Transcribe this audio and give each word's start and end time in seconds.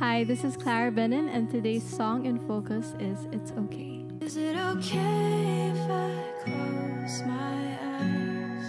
Hi, 0.00 0.24
this 0.24 0.44
is 0.44 0.56
Clara 0.56 0.90
Benin, 0.90 1.28
and 1.28 1.50
today's 1.50 1.84
song 1.84 2.24
in 2.24 2.38
focus 2.48 2.94
is 2.98 3.28
It's 3.32 3.52
Okay. 3.52 4.06
Is 4.22 4.38
it 4.38 4.56
okay 4.56 5.68
if 5.68 5.90
I 5.90 6.10
close 6.42 7.22
my 7.26 7.76
eyes? 7.84 8.64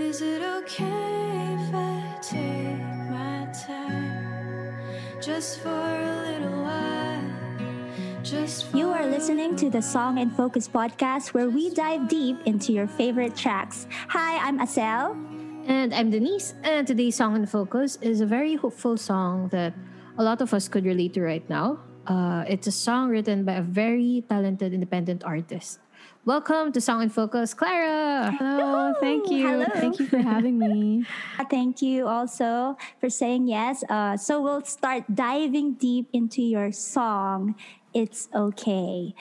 Is 0.00 0.22
it 0.22 0.40
okay 0.40 1.52
if 1.52 1.74
I 1.74 2.18
take 2.22 2.80
my 3.12 3.46
time? 3.52 4.72
Just 5.20 5.60
for 5.60 5.68
a 5.68 6.22
little 6.24 6.62
while. 6.62 8.22
Just 8.22 8.68
for 8.68 8.76
You 8.78 8.88
are 8.88 9.04
listening 9.04 9.54
to 9.56 9.68
the 9.68 9.82
Song 9.82 10.16
in 10.16 10.30
Focus 10.30 10.66
podcast 10.66 11.34
where 11.34 11.50
we 11.50 11.68
dive 11.68 12.08
deep 12.08 12.38
into 12.46 12.72
your 12.72 12.86
favorite 12.86 13.36
tracks. 13.36 13.86
Hi, 14.08 14.38
I'm 14.38 14.60
Asel. 14.60 15.37
And 15.68 15.92
I'm 15.92 16.08
Denise, 16.08 16.54
and 16.64 16.86
today's 16.86 17.16
song 17.16 17.36
in 17.36 17.44
focus 17.44 17.98
is 18.00 18.22
a 18.22 18.26
very 18.26 18.56
hopeful 18.56 18.96
song 18.96 19.52
that 19.52 19.74
a 20.16 20.24
lot 20.24 20.40
of 20.40 20.54
us 20.54 20.66
could 20.66 20.86
relate 20.86 21.12
to 21.12 21.20
right 21.20 21.44
now. 21.50 21.78
Uh, 22.06 22.42
it's 22.48 22.66
a 22.66 22.72
song 22.72 23.10
written 23.10 23.44
by 23.44 23.60
a 23.60 23.62
very 23.62 24.24
talented 24.30 24.72
independent 24.72 25.24
artist. 25.24 25.80
Welcome 26.24 26.72
to 26.72 26.80
Song 26.80 27.02
in 27.02 27.10
Focus, 27.10 27.52
Clara. 27.52 28.32
Hello, 28.32 28.94
thank 28.98 29.28
you. 29.28 29.46
Hello. 29.46 29.66
Thank 29.74 30.00
you 30.00 30.06
for 30.06 30.24
having 30.24 30.58
me. 30.58 31.04
Thank 31.50 31.82
you 31.82 32.08
also 32.08 32.78
for 32.98 33.10
saying 33.10 33.46
yes. 33.46 33.84
Uh, 33.90 34.16
so 34.16 34.40
we'll 34.40 34.64
start 34.64 35.04
diving 35.12 35.74
deep 35.74 36.08
into 36.14 36.40
your 36.40 36.72
song, 36.72 37.56
It's 37.92 38.30
Okay. 38.34 39.12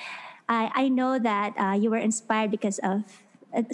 I, 0.47 0.71
I 0.73 0.87
know 0.87 1.19
that 1.19 1.59
uh, 1.59 1.75
you 1.75 1.89
were 1.91 1.99
inspired 1.99 2.51
because 2.51 2.79
of 2.79 3.03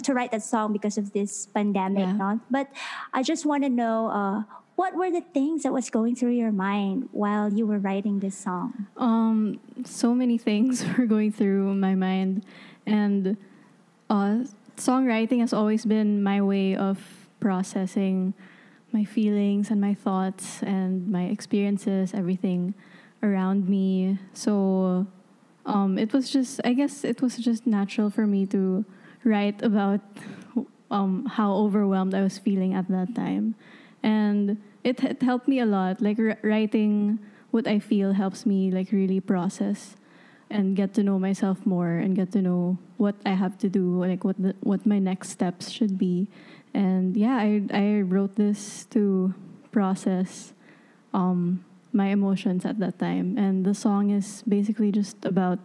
to 0.02 0.14
write 0.14 0.30
that 0.30 0.42
song 0.42 0.72
because 0.72 0.98
of 0.98 1.12
this 1.12 1.46
pandemic, 1.46 2.06
Yeah. 2.06 2.12
no? 2.12 2.40
but 2.50 2.68
I 3.12 3.22
just 3.22 3.44
want 3.44 3.64
to 3.64 3.68
know 3.68 4.08
uh, 4.08 4.42
what 4.76 4.94
were 4.94 5.10
the 5.10 5.20
things 5.20 5.62
that 5.62 5.72
was 5.72 5.90
going 5.90 6.16
through 6.16 6.32
your 6.32 6.52
mind 6.52 7.08
while 7.12 7.52
you 7.52 7.66
were 7.66 7.78
writing 7.78 8.20
this 8.20 8.36
song? 8.36 8.86
Um, 8.96 9.60
so 9.84 10.14
many 10.14 10.38
things 10.38 10.84
were 10.98 11.06
going 11.06 11.32
through 11.32 11.74
my 11.74 11.94
mind, 11.94 12.44
and 12.86 13.36
uh, 14.10 14.44
songwriting 14.76 15.40
has 15.40 15.52
always 15.52 15.84
been 15.84 16.22
my 16.22 16.40
way 16.40 16.74
of 16.76 16.98
processing 17.40 18.34
my 18.92 19.04
feelings 19.04 19.70
and 19.70 19.80
my 19.80 19.92
thoughts 19.94 20.62
and 20.62 21.10
my 21.10 21.24
experiences, 21.24 22.14
everything 22.14 22.74
around 23.22 23.68
me. 23.68 24.18
So 24.32 25.06
um, 25.66 25.98
it 25.98 26.12
was 26.12 26.30
just, 26.30 26.60
I 26.64 26.72
guess, 26.74 27.04
it 27.04 27.20
was 27.20 27.36
just 27.36 27.66
natural 27.66 28.08
for 28.08 28.26
me 28.26 28.46
to 28.46 28.84
write 29.24 29.62
about 29.62 30.00
um, 30.90 31.26
how 31.26 31.54
overwhelmed 31.54 32.14
I 32.14 32.22
was 32.22 32.38
feeling 32.38 32.74
at 32.74 32.88
that 32.88 33.14
time, 33.14 33.54
and 34.02 34.62
it, 34.84 35.02
it 35.02 35.22
helped 35.22 35.48
me 35.48 35.60
a 35.60 35.66
lot. 35.66 36.00
Like 36.00 36.18
r- 36.18 36.38
writing 36.42 37.18
what 37.50 37.66
I 37.66 37.78
feel 37.78 38.12
helps 38.12 38.44
me 38.44 38.70
like 38.70 38.92
really 38.92 39.20
process 39.20 39.96
and 40.50 40.76
get 40.76 40.94
to 40.94 41.02
know 41.02 41.18
myself 41.18 41.64
more 41.64 41.98
and 41.98 42.14
get 42.14 42.32
to 42.32 42.42
know 42.42 42.78
what 42.96 43.14
I 43.24 43.30
have 43.30 43.58
to 43.58 43.68
do, 43.68 44.04
like 44.04 44.24
what 44.24 44.40
the, 44.40 44.54
what 44.60 44.86
my 44.86 44.98
next 44.98 45.30
steps 45.30 45.70
should 45.70 45.98
be. 45.98 46.28
And 46.74 47.16
yeah, 47.16 47.36
I 47.36 47.62
I 47.72 48.00
wrote 48.02 48.36
this 48.36 48.84
to 48.90 49.34
process 49.72 50.52
um, 51.12 51.64
my 51.92 52.08
emotions 52.08 52.64
at 52.64 52.78
that 52.80 52.98
time. 52.98 53.38
And 53.38 53.64
the 53.64 53.74
song 53.74 54.10
is 54.10 54.42
basically 54.46 54.90
just 54.92 55.24
about 55.24 55.58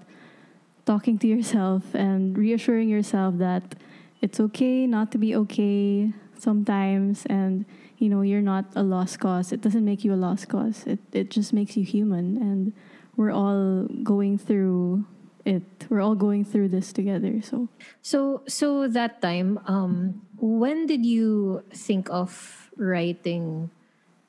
talking 0.85 1.17
to 1.19 1.27
yourself 1.27 1.94
and 1.94 2.38
reassuring 2.38 2.89
yourself 2.89 3.38
that 3.38 3.75
it's 4.22 4.39
okay 4.39 4.88
not 4.88 5.11
to 5.11 5.17
be 5.17 5.35
okay 5.35 6.11
sometimes 6.38 7.25
and 7.27 7.66
you 7.97 8.09
know 8.09 8.22
you're 8.22 8.41
not 8.41 8.66
a 8.75 8.83
lost 8.83 9.19
cause 9.19 9.52
it 9.52 9.61
doesn't 9.61 9.83
make 9.85 10.03
you 10.03 10.13
a 10.13 10.16
lost 10.16 10.47
cause 10.47 10.85
it, 10.88 11.00
it 11.11 11.30
just 11.30 11.53
makes 11.53 11.75
you 11.77 11.83
human 11.83 12.38
and 12.38 12.73
we're 13.17 13.31
all 13.31 13.83
going 14.03 14.38
through 14.38 15.03
it 15.45 15.63
we're 15.89 16.02
all 16.02 16.16
going 16.16 16.44
through 16.44 16.67
this 16.67 16.91
together 16.94 17.41
so 17.41 17.67
So, 18.02 18.44
so 18.47 18.88
that 18.88 19.22
time, 19.22 19.59
um, 19.67 20.22
when 20.40 20.85
did 20.88 21.06
you 21.06 21.63
think 21.73 22.09
of 22.09 22.72
writing? 22.78 23.69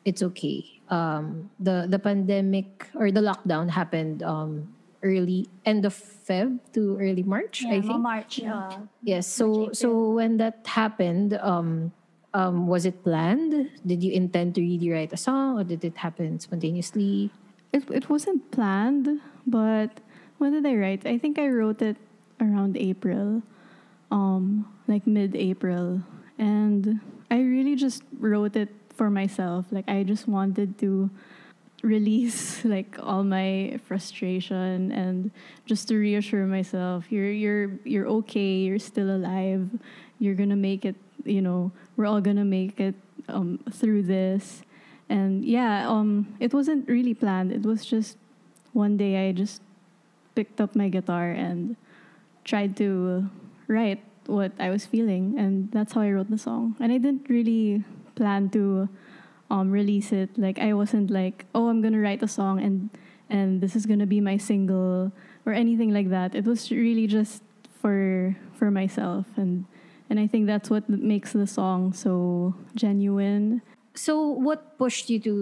It's 0.04 0.22
okay. 0.22 0.64
Um, 0.90 1.50
the 1.60 1.86
the 1.86 1.98
pandemic 1.98 2.88
or 2.98 3.12
the 3.12 3.22
lockdown 3.22 3.70
happened 3.70 4.22
um, 4.22 4.74
early 5.02 5.48
end 5.64 5.84
of 5.84 5.94
Feb 5.94 6.58
to 6.72 6.96
early 6.98 7.22
March, 7.22 7.64
I 7.64 7.80
think. 7.80 8.00
March. 8.00 8.40
Uh, 8.42 8.86
Yes. 9.02 9.26
So 9.26 9.70
so 9.72 10.10
when 10.12 10.36
that 10.38 10.66
happened, 10.66 11.34
um, 11.40 11.92
um, 12.34 12.66
was 12.66 12.84
it 12.86 13.02
planned? 13.02 13.70
Did 13.84 14.04
you 14.04 14.12
intend 14.12 14.54
to 14.56 14.60
really 14.60 14.90
write 14.90 15.12
a 15.12 15.16
song, 15.20 15.58
or 15.58 15.64
did 15.64 15.84
it 15.84 15.96
happen 15.96 16.38
spontaneously? 16.38 17.30
it, 17.72 17.86
it 17.90 18.10
wasn't 18.10 18.50
planned 18.50 19.20
but 19.46 20.00
when 20.38 20.52
did 20.52 20.66
i 20.66 20.74
write 20.74 21.06
i 21.06 21.16
think 21.16 21.38
i 21.38 21.46
wrote 21.46 21.80
it 21.80 21.96
around 22.40 22.76
april 22.76 23.42
um 24.10 24.66
like 24.88 25.06
mid-april 25.06 26.02
and 26.38 26.98
i 27.30 27.38
really 27.38 27.76
just 27.76 28.02
wrote 28.18 28.56
it 28.56 28.68
for 28.94 29.08
myself 29.10 29.66
like 29.70 29.88
i 29.88 30.02
just 30.02 30.26
wanted 30.26 30.78
to 30.78 31.08
release 31.82 32.64
like 32.76 32.96
all 33.00 33.24
my 33.24 33.78
frustration 33.86 34.92
and 34.92 35.30
just 35.66 35.88
to 35.88 35.96
reassure 35.96 36.46
myself 36.46 37.10
you're 37.10 37.30
you're 37.30 37.70
you're 37.84 38.06
okay 38.06 38.56
you're 38.66 38.78
still 38.78 39.10
alive. 39.10 39.68
You're 40.18 40.34
gonna 40.34 40.56
make 40.56 40.84
it 40.84 40.96
you 41.24 41.40
know 41.40 41.72
we're 41.96 42.06
all 42.06 42.20
gonna 42.20 42.44
make 42.44 42.80
it 42.80 42.94
um, 43.28 43.60
through 43.72 44.04
this. 44.04 44.62
And 45.08 45.44
yeah 45.44 45.88
um 45.88 46.36
it 46.40 46.52
wasn't 46.52 46.88
really 46.88 47.14
planned. 47.14 47.52
It 47.52 47.62
was 47.62 47.84
just 47.84 48.16
one 48.72 48.96
day 48.96 49.28
i 49.28 49.32
just 49.32 49.60
picked 50.34 50.60
up 50.60 50.76
my 50.76 50.88
guitar 50.88 51.30
and 51.30 51.76
tried 52.44 52.76
to 52.76 53.28
write 53.66 54.00
what 54.26 54.52
i 54.58 54.70
was 54.70 54.86
feeling 54.86 55.34
and 55.36 55.70
that's 55.72 55.92
how 55.92 56.00
i 56.00 56.10
wrote 56.10 56.30
the 56.30 56.38
song. 56.38 56.76
And 56.78 56.92
i 56.92 56.98
didn't 56.98 57.28
really 57.28 57.84
plan 58.14 58.50
to 58.50 58.88
um, 59.50 59.70
release 59.70 60.12
it 60.12 60.30
like 60.38 60.58
i 60.58 60.72
wasn't 60.72 61.10
like 61.10 61.44
oh 61.54 61.68
i'm 61.68 61.82
gonna 61.82 61.98
write 62.00 62.22
a 62.22 62.28
song 62.28 62.60
and 62.60 62.90
and 63.28 63.60
this 63.60 63.74
is 63.76 63.86
gonna 63.86 64.06
be 64.06 64.20
my 64.20 64.36
single 64.36 65.12
or 65.46 65.52
anything 65.52 65.92
like 65.92 66.08
that 66.10 66.34
it 66.34 66.44
was 66.44 66.70
really 66.70 67.06
just 67.06 67.42
for 67.80 68.36
for 68.54 68.70
myself 68.70 69.26
and 69.36 69.64
and 70.08 70.18
i 70.20 70.26
think 70.26 70.46
that's 70.46 70.70
what 70.70 70.88
makes 70.88 71.32
the 71.32 71.46
song 71.46 71.92
so 71.92 72.54
genuine 72.74 73.62
So 73.94 74.22
what 74.22 74.78
pushed 74.78 75.10
you 75.10 75.18
to 75.26 75.34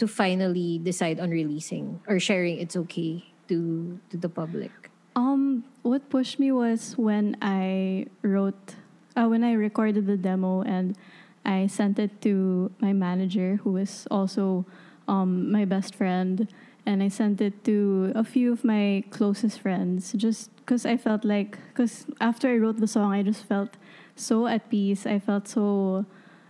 to 0.00 0.08
finally 0.08 0.80
decide 0.80 1.20
on 1.20 1.30
releasing 1.30 2.00
or 2.08 2.18
sharing? 2.18 2.58
It's 2.58 2.74
okay 2.88 3.22
to 3.52 4.00
to 4.10 4.16
the 4.16 4.32
public. 4.32 4.72
Um, 5.14 5.64
what 5.84 6.08
pushed 6.08 6.40
me 6.40 6.50
was 6.50 6.96
when 6.96 7.36
I 7.44 8.08
wrote, 8.24 8.80
uh, 9.14 9.28
when 9.28 9.44
I 9.44 9.52
recorded 9.52 10.08
the 10.08 10.16
demo 10.16 10.62
and 10.64 10.96
I 11.44 11.66
sent 11.66 11.98
it 11.98 12.20
to 12.22 12.70
my 12.80 12.92
manager, 12.92 13.60
who 13.62 13.76
is 13.76 14.06
also 14.10 14.64
um, 15.08 15.50
my 15.50 15.64
best 15.64 15.94
friend, 15.94 16.48
and 16.86 17.02
I 17.02 17.08
sent 17.08 17.40
it 17.40 17.64
to 17.64 18.12
a 18.14 18.24
few 18.24 18.52
of 18.52 18.64
my 18.64 19.04
closest 19.10 19.60
friends, 19.60 20.12
just 20.12 20.54
because 20.56 20.86
I 20.86 20.96
felt 20.96 21.24
like, 21.24 21.58
because 21.68 22.06
after 22.20 22.48
I 22.48 22.56
wrote 22.56 22.78
the 22.78 22.86
song, 22.86 23.12
I 23.12 23.22
just 23.22 23.44
felt 23.44 23.76
so 24.16 24.46
at 24.46 24.70
peace. 24.70 25.06
I 25.06 25.18
felt 25.18 25.48
so, 25.48 26.06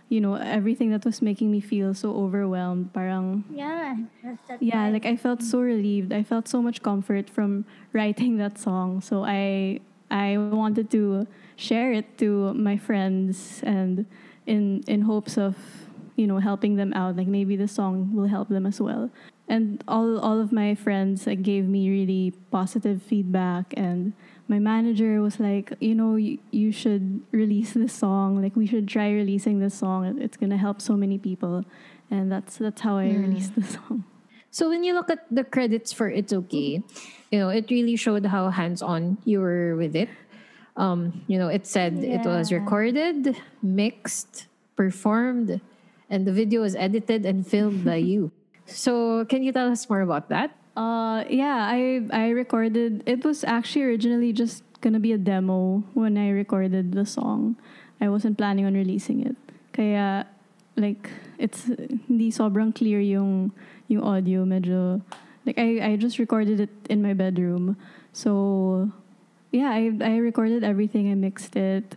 you 0.09 0.21
know, 0.21 0.35
everything 0.35 0.91
that 0.91 1.05
was 1.05 1.21
making 1.21 1.51
me 1.51 1.59
feel 1.59 1.93
so 1.93 2.15
overwhelmed. 2.15 2.93
Parang 2.93 3.43
yeah. 3.53 3.97
Yeah 4.59 4.89
like 4.89 5.05
i 5.05 5.15
felt 5.15 5.41
so 5.41 5.59
relieved 5.59 6.13
i 6.13 6.23
felt 6.23 6.47
so 6.47 6.61
much 6.61 6.81
comfort 6.81 7.29
from 7.29 7.65
writing 7.93 8.37
that 8.37 8.57
song 8.57 9.01
so 9.01 9.23
i 9.25 9.79
i 10.11 10.37
wanted 10.37 10.89
to 10.91 11.27
share 11.55 11.91
it 11.91 12.17
to 12.17 12.53
my 12.53 12.77
friends 12.77 13.61
and 13.63 14.05
in 14.45 14.83
in 14.87 15.01
hopes 15.01 15.37
of 15.37 15.55
you 16.15 16.27
know 16.27 16.37
helping 16.37 16.75
them 16.75 16.93
out. 16.93 17.15
Like 17.15 17.27
maybe 17.27 17.55
the 17.55 17.67
song 17.67 18.13
will 18.13 18.27
help 18.27 18.49
them 18.49 18.65
as 18.65 18.79
well. 18.79 19.09
And 19.47 19.83
all 19.87 20.19
all 20.19 20.39
of 20.39 20.51
my 20.51 20.75
friends 20.75 21.27
like, 21.27 21.41
gave 21.41 21.65
me 21.65 21.89
really 21.89 22.33
positive 22.51 23.01
feedback. 23.01 23.73
And 23.75 24.13
my 24.47 24.59
manager 24.59 25.21
was 25.21 25.39
like 25.39 25.73
you 25.79 25.95
know 25.95 26.15
you, 26.15 26.39
you 26.51 26.71
should 26.71 27.21
release 27.31 27.73
this 27.73 27.93
song. 27.93 28.41
Like 28.41 28.55
we 28.55 28.67
should 28.67 28.87
try 28.87 29.11
releasing 29.11 29.59
this 29.59 29.75
song. 29.75 30.19
It's 30.21 30.37
gonna 30.37 30.57
help 30.57 30.81
so 30.81 30.93
many 30.95 31.17
people. 31.17 31.65
And 32.11 32.31
that's 32.31 32.57
that's 32.57 32.81
how 32.81 32.97
i 32.97 33.09
hmm. 33.09 33.21
released 33.23 33.55
the 33.55 33.63
song. 33.77 34.05
So 34.53 34.69
when 34.69 34.83
you 34.83 34.93
look 34.93 35.09
at 35.09 35.25
the 35.31 35.43
credits 35.43 35.91
for 35.91 36.07
It's 36.07 36.31
Okay, 36.31 36.83
you 37.31 37.39
know, 37.39 37.49
it 37.49 37.71
really 37.71 37.95
showed 37.95 38.27
how 38.27 38.53
hands-on 38.53 39.17
you 39.25 39.41
were 39.41 39.75
with 39.75 39.95
it. 39.95 40.09
Um, 40.75 41.21
you 41.27 41.37
know, 41.37 41.47
it 41.47 41.67
said 41.67 42.01
it 42.01 42.25
was 42.25 42.51
recorded, 42.51 43.37
mixed, 43.61 44.47
performed, 44.75 45.61
and 46.09 46.25
the 46.25 46.33
video 46.33 46.61
was 46.61 46.75
edited 46.75 47.25
and 47.25 47.45
filmed 47.45 47.85
by 47.85 47.97
you. 47.97 48.31
So 48.65 49.25
can 49.25 49.43
you 49.43 49.51
tell 49.51 49.69
us 49.69 49.89
more 49.89 50.01
about 50.01 50.29
that? 50.29 50.55
Uh, 50.75 51.23
yeah, 51.29 51.69
I 51.69 52.01
I 52.09 52.29
recorded. 52.29 53.03
It 53.05 53.23
was 53.23 53.43
actually 53.43 53.85
originally 53.85 54.33
just 54.33 54.63
gonna 54.81 54.99
be 54.99 55.13
a 55.13 55.21
demo 55.21 55.83
when 55.93 56.17
I 56.17 56.29
recorded 56.29 56.93
the 56.93 57.05
song. 57.05 57.55
I 58.01 58.09
wasn't 58.09 58.37
planning 58.37 58.65
on 58.65 58.73
releasing 58.73 59.21
it. 59.21 59.37
Kaya 59.73 60.25
like 60.75 61.09
it's 61.37 61.69
hindi 62.09 62.33
sobrang 62.33 62.73
clear 62.73 62.97
yung 62.99 63.53
yung 63.87 64.01
audio 64.01 64.45
medyo 64.45 65.01
like 65.45 65.61
I 65.61 65.93
I 65.93 65.95
just 65.95 66.17
recorded 66.17 66.59
it 66.59 66.73
in 66.89 67.05
my 67.05 67.13
bedroom. 67.13 67.77
So 68.11 68.89
yeah, 69.53 69.69
I 69.69 69.93
I 70.01 70.17
recorded 70.17 70.63
everything. 70.65 71.09
I 71.11 71.15
mixed 71.15 71.55
it. 71.55 71.95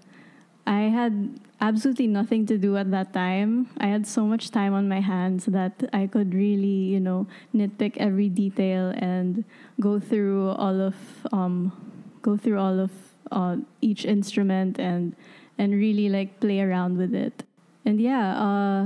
I 0.67 0.93
had 0.93 1.41
absolutely 1.61 2.07
nothing 2.07 2.45
to 2.47 2.59
do 2.59 2.77
at 2.77 2.91
that 2.91 3.15
time. 3.17 3.73
I 3.81 3.87
had 3.89 4.07
so 4.07 4.27
much 4.29 4.51
time 4.51 4.75
on 4.75 4.89
my 4.89 5.01
hands 5.01 5.47
that 5.47 5.89
I 5.93 6.07
could 6.07 6.35
really, 6.35 6.93
you 6.93 7.01
know, 7.01 7.27
nitpick 7.55 7.97
every 7.97 8.29
detail 8.29 8.93
and 8.95 9.45
go 9.81 9.99
through 9.99 10.51
all 10.61 10.81
of 10.81 10.97
um 11.33 11.73
go 12.21 12.37
through 12.37 12.61
all 12.61 12.79
of 12.79 12.93
uh, 13.33 13.57
each 13.81 14.05
instrument 14.05 14.79
and 14.79 15.17
and 15.57 15.73
really 15.73 16.13
like 16.13 16.39
play 16.41 16.61
around 16.61 16.99
with 16.99 17.15
it. 17.15 17.43
And 17.87 18.01
yeah, 18.01 18.37
uh, 18.37 18.83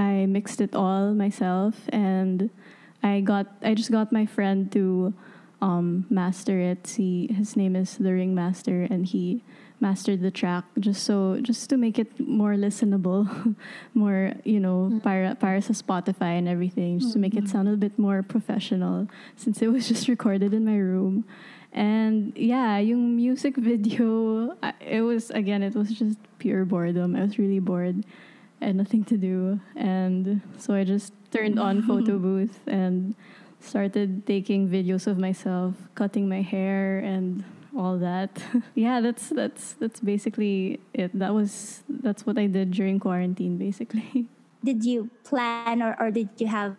I 0.00 0.24
mixed 0.24 0.62
it 0.62 0.74
all 0.74 1.12
myself 1.12 1.76
and 1.92 2.48
I 3.02 3.20
got 3.20 3.52
I 3.60 3.74
just 3.74 3.92
got 3.92 4.12
my 4.12 4.24
friend 4.24 4.72
to 4.72 5.12
um, 5.64 6.04
master 6.10 6.60
it. 6.60 6.86
See, 6.86 7.32
his 7.32 7.56
name 7.56 7.74
is 7.74 7.96
the 7.96 8.12
Ringmaster, 8.12 8.82
and 8.82 9.06
he 9.06 9.42
mastered 9.80 10.20
the 10.20 10.30
track 10.30 10.64
just 10.78 11.02
so 11.02 11.38
just 11.40 11.68
to 11.70 11.76
make 11.76 11.98
it 11.98 12.20
more 12.20 12.54
listenable, 12.54 13.56
more 13.94 14.34
you 14.44 14.60
know 14.60 15.00
para 15.02 15.34
para 15.34 15.62
sa 15.62 15.72
Spotify 15.72 16.36
and 16.36 16.46
everything, 16.46 17.00
just 17.00 17.14
to 17.14 17.18
make 17.18 17.34
it 17.34 17.48
sound 17.48 17.68
a 17.68 17.76
bit 17.80 17.98
more 17.98 18.22
professional 18.22 19.08
since 19.36 19.62
it 19.62 19.68
was 19.68 19.88
just 19.92 20.06
recorded 20.06 20.52
in 20.52 20.66
my 20.68 20.76
room. 20.76 21.24
And 21.72 22.36
yeah, 22.36 22.78
yung 22.78 23.16
music 23.16 23.56
video, 23.56 24.54
it 24.84 25.00
was 25.00 25.30
again, 25.32 25.62
it 25.62 25.74
was 25.74 25.90
just 25.90 26.20
pure 26.38 26.68
boredom. 26.68 27.16
I 27.16 27.24
was 27.24 27.38
really 27.38 27.58
bored. 27.58 28.04
I 28.60 28.66
had 28.66 28.76
nothing 28.76 29.04
to 29.08 29.16
do, 29.16 29.60
and 29.74 30.42
so 30.58 30.74
I 30.74 30.84
just 30.84 31.16
turned 31.32 31.58
on 31.58 31.82
photo 31.88 32.20
booth 32.20 32.60
and 32.68 33.16
started 33.64 34.26
taking 34.26 34.68
videos 34.68 35.06
of 35.06 35.18
myself 35.18 35.74
cutting 35.94 36.28
my 36.28 36.42
hair 36.42 36.98
and 36.98 37.44
all 37.76 37.98
that. 37.98 38.30
yeah, 38.74 39.00
that's 39.00 39.28
that's 39.28 39.74
that's 39.74 40.00
basically 40.00 40.80
it. 40.92 41.10
That 41.18 41.34
was 41.34 41.82
that's 41.88 42.26
what 42.26 42.38
I 42.38 42.46
did 42.46 42.70
during 42.70 42.98
quarantine 43.00 43.58
basically. 43.58 44.26
Did 44.64 44.82
you 44.82 45.10
plan 45.24 45.82
or, 45.82 45.94
or 46.00 46.10
did 46.10 46.30
you 46.38 46.46
have 46.46 46.76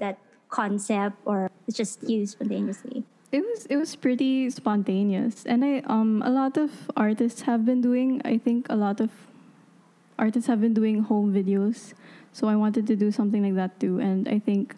that 0.00 0.16
concept 0.48 1.20
or 1.26 1.50
just 1.70 2.02
you 2.08 2.24
spontaneously? 2.24 3.04
It 3.30 3.44
was 3.44 3.66
it 3.66 3.76
was 3.76 3.94
pretty 3.94 4.48
spontaneous. 4.48 5.44
And 5.44 5.62
I 5.62 5.84
um 5.84 6.24
a 6.24 6.30
lot 6.30 6.56
of 6.56 6.90
artists 6.96 7.42
have 7.42 7.66
been 7.66 7.82
doing 7.82 8.22
I 8.24 8.38
think 8.38 8.64
a 8.70 8.74
lot 8.74 9.04
of 9.04 9.10
artists 10.18 10.48
have 10.48 10.62
been 10.62 10.72
doing 10.72 11.02
home 11.02 11.28
videos. 11.34 11.92
So 12.32 12.48
I 12.48 12.56
wanted 12.56 12.86
to 12.86 12.96
do 12.96 13.12
something 13.12 13.44
like 13.44 13.56
that 13.56 13.78
too 13.80 14.00
and 14.00 14.26
I 14.26 14.38
think 14.38 14.74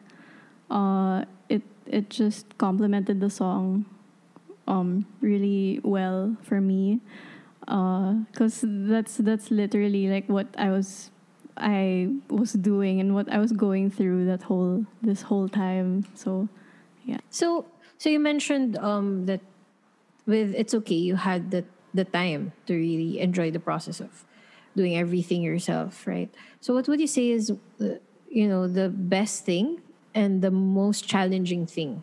uh 0.69 1.31
it 1.89 2.11
just 2.11 2.57
complemented 2.59 3.21
the 3.21 3.31
song 3.31 3.87
um 4.67 5.07
really 5.21 5.81
well 5.83 6.37
for 6.43 6.61
me 6.61 7.01
because 7.61 8.65
that's 8.65 9.17
that's 9.19 9.51
literally 9.51 10.09
like 10.09 10.29
what 10.29 10.47
I 10.57 10.71
was 10.71 11.11
I 11.57 12.09
was 12.31 12.53
doing 12.53 13.01
and 13.01 13.15
what 13.15 13.31
I 13.31 13.39
was 13.39 13.53
going 13.53 13.91
through 13.91 14.27
that 14.27 14.43
whole 14.43 14.87
this 15.03 15.23
whole 15.23 15.49
time 15.49 16.07
so 16.15 16.49
yeah. 17.05 17.19
So 17.31 17.67
so 17.99 18.09
you 18.09 18.21
mentioned 18.21 18.77
um 18.79 19.27
that 19.27 19.41
with 20.27 20.55
it's 20.55 20.75
okay 20.75 20.95
you 20.95 21.17
had 21.17 21.51
the 21.51 21.65
the 21.95 22.05
time 22.05 22.53
to 22.67 22.75
really 22.75 23.19
enjoy 23.21 23.51
the 23.51 23.61
process 23.61 24.01
of 24.01 24.25
doing 24.77 24.97
everything 24.97 25.43
yourself, 25.43 26.07
right? 26.07 26.33
So 26.61 26.75
what 26.75 26.87
would 26.87 27.01
you 27.01 27.07
say 27.09 27.31
is 27.31 27.51
uh, 27.51 27.99
you 28.31 28.47
know 28.49 28.69
the 28.69 28.89
best 28.89 29.45
thing 29.45 29.81
and 30.19 30.43
the 30.43 30.51
most 30.51 31.07
challenging 31.07 31.63
thing 31.63 32.03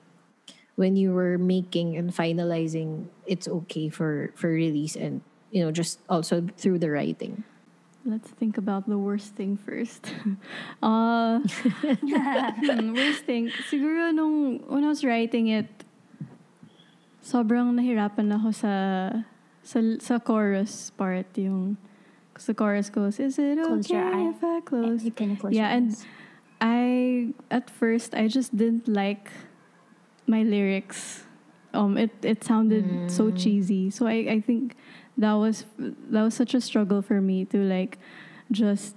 when 0.80 0.96
you 0.96 1.12
were 1.12 1.36
making 1.36 2.00
and 2.00 2.16
finalizing 2.16 3.12
it's 3.28 3.48
okay 3.48 3.92
for 3.92 4.32
for 4.40 4.48
release 4.48 4.96
and 4.96 5.20
you 5.52 5.60
know 5.60 5.72
just 5.72 6.00
also 6.08 6.48
through 6.56 6.80
the 6.80 6.88
writing. 6.88 7.44
Let's 8.06 8.30
think 8.30 8.56
about 8.56 8.88
the 8.88 9.02
worst 9.02 9.34
thing 9.34 9.58
first. 9.58 10.14
uh, 10.84 11.42
worst 12.94 13.26
thing. 13.26 13.50
Siguro 13.68 14.14
nung 14.14 14.64
when 14.72 14.86
I 14.86 14.94
was 14.94 15.04
writing 15.04 15.52
it, 15.52 15.68
sobrang 17.20 17.76
nahirapan 17.76 18.32
ako 18.40 18.54
sa 18.56 18.74
sa, 19.66 19.82
sa 20.00 20.22
chorus 20.24 20.94
part 20.94 21.28
yung 21.36 21.76
Because 22.36 22.48
the 22.48 22.54
chorus 22.54 22.90
goes, 22.90 23.18
Is 23.18 23.40
it 23.40 23.58
okay 23.58 24.28
if 24.28 24.44
I 24.44 24.60
close? 24.60 25.06
You 25.06 25.12
can 25.12 25.38
close 25.38 25.54
yeah, 25.54 25.72
and 25.72 25.96
eyes. 25.96 26.04
I 26.62 27.34
at 27.52 27.70
first 27.70 28.14
I 28.14 28.28
just 28.28 28.56
didn't 28.56 28.88
like 28.88 29.32
my 30.28 30.44
lyrics. 30.44 31.24
Um, 31.74 31.98
it 31.98 32.12
it 32.24 32.44
sounded 32.44 33.12
so 33.12 33.32
cheesy. 33.32 33.90
So 33.90 34.08
I, 34.08 34.40
I 34.40 34.42
think 34.42 34.76
that 35.18 35.34
was 35.34 35.66
that 35.78 36.24
was 36.24 36.34
such 36.34 36.54
a 36.54 36.62
struggle 36.62 37.02
for 37.02 37.22
me 37.22 37.46
to 37.46 37.58
like 37.58 37.98
just 38.52 38.96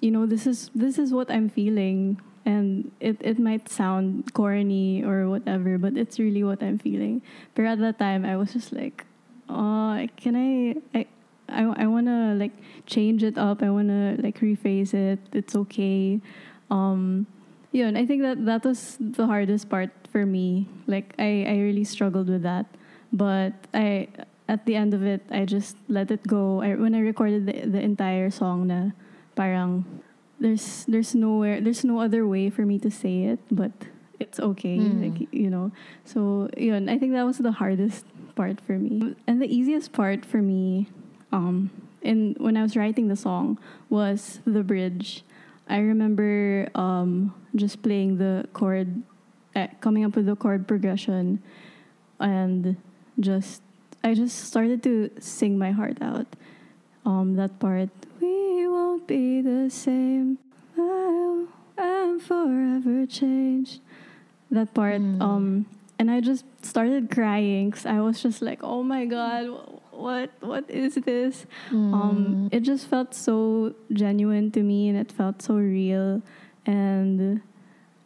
you 0.00 0.10
know 0.10 0.26
this 0.26 0.46
is 0.46 0.70
this 0.74 0.98
is 0.98 1.12
what 1.12 1.30
I'm 1.30 1.48
feeling 1.48 2.20
and 2.46 2.90
it, 3.00 3.18
it 3.20 3.38
might 3.38 3.68
sound 3.68 4.32
corny 4.32 5.04
or 5.04 5.28
whatever 5.28 5.76
but 5.76 5.96
it's 5.96 6.18
really 6.18 6.42
what 6.42 6.62
I'm 6.62 6.78
feeling. 6.78 7.22
But 7.54 7.66
at 7.66 7.78
that 7.80 7.98
time 7.98 8.24
I 8.24 8.36
was 8.36 8.52
just 8.52 8.72
like, 8.72 9.06
oh, 9.48 10.06
can 10.16 10.34
I 10.34 10.98
I 10.98 11.06
I, 11.50 11.84
I 11.84 11.86
want 11.86 12.06
to 12.06 12.34
like 12.34 12.52
change 12.86 13.22
it 13.22 13.36
up. 13.36 13.62
I 13.62 13.70
want 13.70 13.88
to 13.88 14.16
like 14.22 14.38
rephrase 14.40 14.94
it. 14.94 15.18
It's 15.32 15.54
okay. 15.56 16.20
Um, 16.70 17.26
yun, 17.72 17.96
I 17.96 18.06
think 18.06 18.22
that 18.22 18.44
that 18.46 18.64
was 18.64 18.96
the 19.00 19.26
hardest 19.26 19.68
part 19.68 19.90
for 20.10 20.26
me. 20.26 20.68
Like 20.86 21.14
I, 21.18 21.44
I 21.46 21.56
really 21.58 21.84
struggled 21.84 22.28
with 22.28 22.42
that. 22.42 22.66
But 23.12 23.54
I 23.74 24.08
at 24.48 24.66
the 24.66 24.74
end 24.74 24.94
of 24.94 25.04
it, 25.04 25.22
I 25.30 25.44
just 25.44 25.76
let 25.88 26.10
it 26.10 26.26
go. 26.26 26.62
I, 26.62 26.74
when 26.74 26.94
I 26.94 27.00
recorded 27.00 27.46
the, 27.46 27.66
the 27.66 27.80
entire 27.80 28.30
song 28.30 28.66
na 28.66 28.90
parang 29.36 29.84
there's 30.38 30.84
there's 30.88 31.14
nowhere 31.14 31.60
there's 31.60 31.84
no 31.84 32.00
other 32.00 32.26
way 32.26 32.50
for 32.50 32.66
me 32.66 32.78
to 32.80 32.90
say 32.90 33.24
it, 33.24 33.40
but 33.50 33.72
it's 34.18 34.40
okay. 34.40 34.78
Like 34.78 35.28
you 35.32 35.50
know. 35.50 35.72
So 36.04 36.50
yun, 36.56 36.88
I 36.88 36.98
think 36.98 37.12
that 37.12 37.24
was 37.24 37.38
the 37.38 37.52
hardest 37.52 38.06
part 38.34 38.60
for 38.60 38.78
me. 38.78 39.14
And 39.26 39.40
the 39.42 39.46
easiest 39.46 39.92
part 39.92 40.24
for 40.24 40.38
me 40.38 40.88
um, 41.32 41.70
in 42.02 42.34
when 42.38 42.56
I 42.56 42.62
was 42.62 42.76
writing 42.76 43.08
the 43.08 43.16
song 43.16 43.58
was 43.88 44.40
the 44.44 44.62
bridge. 44.62 45.24
I 45.70 45.78
remember 45.78 46.68
um, 46.74 47.32
just 47.54 47.80
playing 47.80 48.18
the 48.18 48.48
chord, 48.52 49.02
uh, 49.54 49.68
coming 49.80 50.04
up 50.04 50.16
with 50.16 50.26
the 50.26 50.34
chord 50.34 50.66
progression, 50.66 51.40
and 52.18 52.76
just 53.20 53.62
I 54.02 54.14
just 54.14 54.50
started 54.50 54.82
to 54.82 55.10
sing 55.20 55.56
my 55.56 55.70
heart 55.70 55.98
out. 56.02 56.26
Um, 57.06 57.36
that 57.36 57.60
part, 57.60 57.88
we 58.20 58.66
won't 58.66 59.06
be 59.06 59.40
the 59.40 59.70
same. 59.70 60.38
I 60.76 61.46
am 61.78 62.18
forever 62.18 63.06
changed. 63.06 63.80
That 64.50 64.74
part, 64.74 65.00
um, 65.00 65.66
and 66.00 66.10
I 66.10 66.20
just 66.20 66.44
started 66.62 67.10
crying 67.12 67.70
because 67.70 67.86
I 67.86 68.00
was 68.00 68.20
just 68.20 68.42
like, 68.42 68.58
oh 68.64 68.82
my 68.82 69.06
god, 69.06 69.79
what 70.00 70.30
what 70.40 70.68
is 70.70 70.94
this? 70.94 71.46
Um, 71.94 72.48
it 72.52 72.60
just 72.60 72.86
felt 72.86 73.14
so 73.14 73.74
genuine 73.92 74.50
to 74.52 74.62
me, 74.62 74.88
and 74.88 74.98
it 74.98 75.12
felt 75.12 75.42
so 75.42 75.54
real, 75.54 76.22
and 76.66 77.40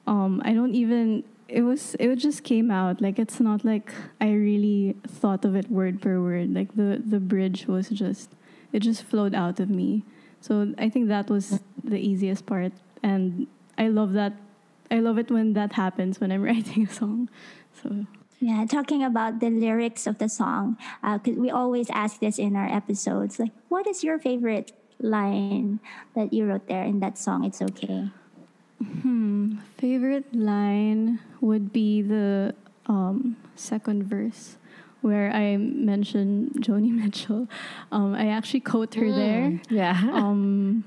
um, 0.06 0.42
I 0.44 0.52
don't 0.52 0.74
even. 0.74 1.24
It 1.48 1.62
was. 1.62 1.94
It 2.00 2.16
just 2.16 2.42
came 2.42 2.70
out 2.70 3.00
like 3.00 3.18
it's 3.18 3.38
not 3.38 3.64
like 3.64 3.92
I 4.20 4.32
really 4.32 4.96
thought 5.06 5.44
of 5.44 5.54
it 5.54 5.70
word 5.70 6.00
per 6.00 6.20
word. 6.20 6.54
Like 6.54 6.74
the 6.74 7.02
the 7.04 7.20
bridge 7.20 7.66
was 7.66 7.88
just. 7.88 8.30
It 8.72 8.80
just 8.80 9.04
flowed 9.04 9.34
out 9.34 9.60
of 9.60 9.70
me. 9.70 10.02
So 10.40 10.74
I 10.78 10.88
think 10.90 11.08
that 11.08 11.30
was 11.30 11.60
the 11.82 11.98
easiest 11.98 12.44
part, 12.44 12.72
and 13.02 13.46
I 13.78 13.88
love 13.88 14.12
that. 14.14 14.32
I 14.90 14.98
love 15.00 15.18
it 15.18 15.30
when 15.30 15.52
that 15.54 15.72
happens 15.72 16.20
when 16.20 16.32
I'm 16.34 16.42
writing 16.42 16.84
a 16.84 16.92
song. 16.92 17.28
So 17.82 18.06
Yeah, 18.40 18.66
talking 18.68 19.02
about 19.02 19.40
the 19.40 19.48
lyrics 19.48 20.06
of 20.06 20.18
the 20.18 20.28
song, 20.28 20.76
because 21.02 21.38
we 21.38 21.50
always 21.50 21.88
ask 21.90 22.20
this 22.20 22.38
in 22.38 22.56
our 22.56 22.66
episodes. 22.68 23.38
Like, 23.38 23.52
what 23.68 23.86
is 23.86 24.04
your 24.04 24.18
favorite 24.18 24.72
line 25.00 25.80
that 26.14 26.32
you 26.32 26.44
wrote 26.44 26.66
there 26.68 26.84
in 26.84 27.00
that 27.00 27.16
song? 27.16 27.44
It's 27.44 27.62
okay. 27.62 28.10
Favorite 29.78 30.34
line 30.34 31.20
would 31.40 31.72
be 31.72 32.02
the 32.02 32.54
um, 32.86 33.36
second 33.56 34.04
verse 34.04 34.56
where 35.00 35.30
I 35.32 35.56
mentioned 35.56 36.52
Joni 36.60 36.90
Mitchell. 37.00 37.48
Um, 37.92 38.14
I 38.14 38.28
actually 38.28 38.60
quote 38.60 38.94
her 38.94 39.10
there. 39.10 39.60
Yeah. 39.70 39.96
Um, 40.12 40.84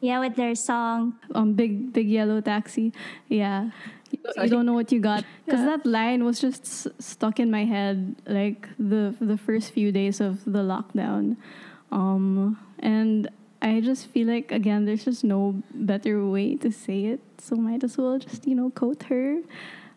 Yeah, 0.00 0.20
with 0.20 0.36
their 0.36 0.54
song. 0.54 1.14
um, 1.34 1.54
big 1.54 1.92
big 1.92 2.08
yellow 2.08 2.40
taxi. 2.40 2.92
Yeah, 3.28 3.70
you, 4.36 4.48
don't 4.48 4.66
know 4.66 4.72
what 4.72 4.92
you 4.92 5.00
got 5.00 5.24
because 5.44 5.60
that 5.64 5.84
line 5.86 6.24
was 6.24 6.40
just 6.40 6.62
s- 6.62 6.88
stuck 6.98 7.40
in 7.40 7.50
my 7.50 7.64
head 7.64 8.16
like 8.26 8.68
the 8.78 9.14
the 9.20 9.36
first 9.36 9.72
few 9.72 9.92
days 9.92 10.20
of 10.20 10.44
the 10.44 10.60
lockdown, 10.60 11.36
um, 11.92 12.58
and 12.78 13.28
I 13.62 13.80
just 13.80 14.06
feel 14.08 14.28
like 14.28 14.52
again 14.52 14.84
there's 14.84 15.04
just 15.04 15.24
no 15.24 15.62
better 15.74 16.24
way 16.26 16.56
to 16.56 16.70
say 16.70 17.06
it 17.06 17.20
so 17.38 17.56
might 17.56 17.84
as 17.84 17.96
well 17.96 18.18
just 18.18 18.46
you 18.46 18.54
know 18.54 18.70
quote 18.70 19.04
her. 19.04 19.40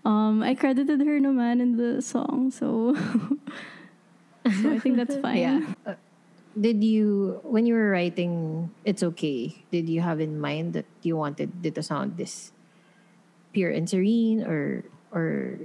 Um, 0.06 0.42
I 0.42 0.56
credited 0.56 1.02
her 1.02 1.20
no 1.20 1.32
man 1.34 1.60
in 1.60 1.76
the 1.76 2.02
song, 2.02 2.52
so 2.52 2.96
so 4.62 4.72
I 4.72 4.80
think 4.80 4.96
that's 4.96 5.18
fine. 5.22 5.38
Yeah. 5.38 5.62
Uh, 5.86 5.96
did 6.60 6.84
you 6.84 7.40
when 7.44 7.66
you 7.66 7.74
were 7.74 7.92
writing 7.92 8.70
it's 8.84 9.04
okay 9.04 9.54
did 9.72 9.88
you 9.88 10.02
have 10.02 10.20
in 10.20 10.40
mind 10.40 10.74
that 10.74 10.86
you 11.04 11.16
wanted 11.16 11.52
it 11.64 11.76
to 11.76 11.84
sound 11.84 12.18
this 12.18 12.52
pure 13.53 13.72
and 13.72 13.89
serene 13.89 14.44
or 14.44 14.84
or 15.12 15.58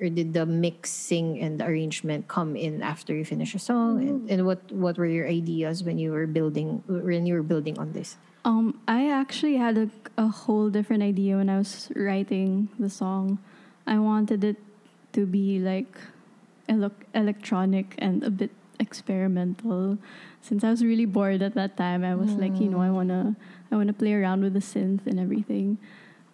or 0.00 0.08
did 0.10 0.34
the 0.34 0.44
mixing 0.44 1.38
and 1.38 1.60
the 1.60 1.64
arrangement 1.64 2.26
come 2.26 2.56
in 2.56 2.82
after 2.82 3.14
you 3.14 3.24
finish 3.24 3.54
a 3.54 3.58
song 3.62 4.02
and, 4.02 4.30
and 4.30 4.46
what 4.46 4.60
what 4.72 4.98
were 4.98 5.06
your 5.06 5.26
ideas 5.26 5.84
when 5.84 5.98
you 5.98 6.10
were 6.10 6.26
building 6.26 6.82
when 6.86 7.24
you 7.26 7.34
were 7.34 7.46
building 7.46 7.78
on 7.78 7.92
this 7.92 8.16
Um, 8.44 8.76
I 8.84 9.08
actually 9.08 9.56
had 9.56 9.80
a, 9.80 9.88
a 10.20 10.28
whole 10.28 10.68
different 10.68 11.00
idea 11.00 11.40
when 11.40 11.48
I 11.48 11.56
was 11.56 11.88
writing 11.96 12.68
the 12.76 12.92
song. 12.92 13.40
I 13.88 13.96
wanted 13.96 14.44
it 14.44 14.60
to 15.16 15.24
be 15.24 15.56
like 15.56 15.88
elo- 16.68 16.92
electronic 17.16 17.96
and 17.96 18.20
a 18.20 18.28
bit 18.28 18.52
experimental. 18.76 19.96
Since 20.44 20.60
I 20.60 20.68
was 20.68 20.84
really 20.84 21.08
bored 21.08 21.40
at 21.40 21.56
that 21.56 21.80
time, 21.80 22.04
I 22.04 22.12
was 22.12 22.36
like, 22.36 22.60
you 22.60 22.68
know, 22.68 22.84
I 22.84 22.92
wanna 22.92 23.32
I 23.72 23.80
wanna 23.80 23.96
play 23.96 24.12
around 24.12 24.44
with 24.44 24.52
the 24.52 24.60
synth 24.60 25.08
and 25.08 25.16
everything. 25.16 25.80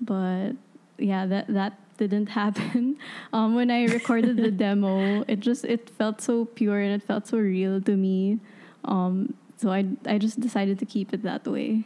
But 0.02 0.59
yeah, 1.00 1.26
that 1.26 1.49
that 1.49 1.78
didn't 1.99 2.26
happen. 2.40 2.97
Um, 3.33 3.54
when 3.54 3.71
I 3.71 3.85
recorded 3.85 4.37
the 4.37 4.50
demo, 4.64 5.25
it 5.28 5.40
just 5.40 5.64
it 5.64 5.90
felt 5.90 6.21
so 6.21 6.45
pure 6.45 6.80
and 6.80 6.92
it 6.92 7.02
felt 7.02 7.26
so 7.26 7.38
real 7.38 7.80
to 7.80 7.97
me. 7.97 8.40
Um, 8.85 9.35
so 9.57 9.71
I 9.71 9.87
I 10.07 10.19
just 10.19 10.40
decided 10.40 10.78
to 10.78 10.87
keep 10.87 11.12
it 11.12 11.23
that 11.23 11.47
way. 11.47 11.85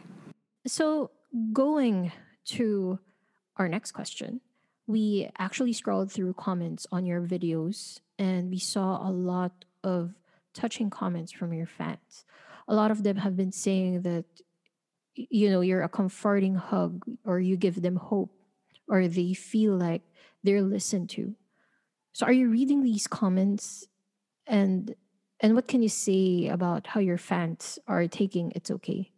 So, 0.67 1.11
going 1.53 2.11
to 2.57 2.99
our 3.57 3.67
next 3.67 3.91
question, 3.91 4.41
we 4.87 5.29
actually 5.37 5.73
scrolled 5.73 6.11
through 6.11 6.33
comments 6.33 6.87
on 6.91 7.05
your 7.05 7.21
videos 7.21 7.99
and 8.17 8.49
we 8.49 8.57
saw 8.59 9.07
a 9.07 9.11
lot 9.11 9.65
of 9.83 10.13
touching 10.53 10.89
comments 10.89 11.31
from 11.31 11.53
your 11.53 11.67
fans. 11.67 12.25
A 12.67 12.73
lot 12.73 12.89
of 12.89 13.03
them 13.03 13.17
have 13.17 13.37
been 13.37 13.51
saying 13.51 14.01
that, 14.01 14.25
you 15.13 15.49
know, 15.51 15.61
you're 15.61 15.83
a 15.83 15.89
comforting 15.89 16.55
hug 16.55 17.05
or 17.23 17.39
you 17.39 17.57
give 17.57 17.81
them 17.81 17.97
hope 17.97 18.31
or 18.87 19.07
they 19.07 19.33
feel 19.33 19.73
like 19.73 20.03
they're 20.43 20.61
listened 20.61 21.09
to. 21.11 21.35
So, 22.13 22.25
are 22.25 22.31
you 22.31 22.49
reading 22.49 22.83
these 22.83 23.07
comments 23.07 23.87
and 24.47 24.95
and 25.41 25.53
what 25.55 25.67
can 25.67 25.81
you 25.81 25.89
say 25.89 26.47
about 26.47 26.87
how 26.87 26.99
your 26.99 27.17
fans 27.17 27.77
are 27.87 28.07
taking 28.07 28.53
it's 28.55 28.71
okay? 28.71 29.11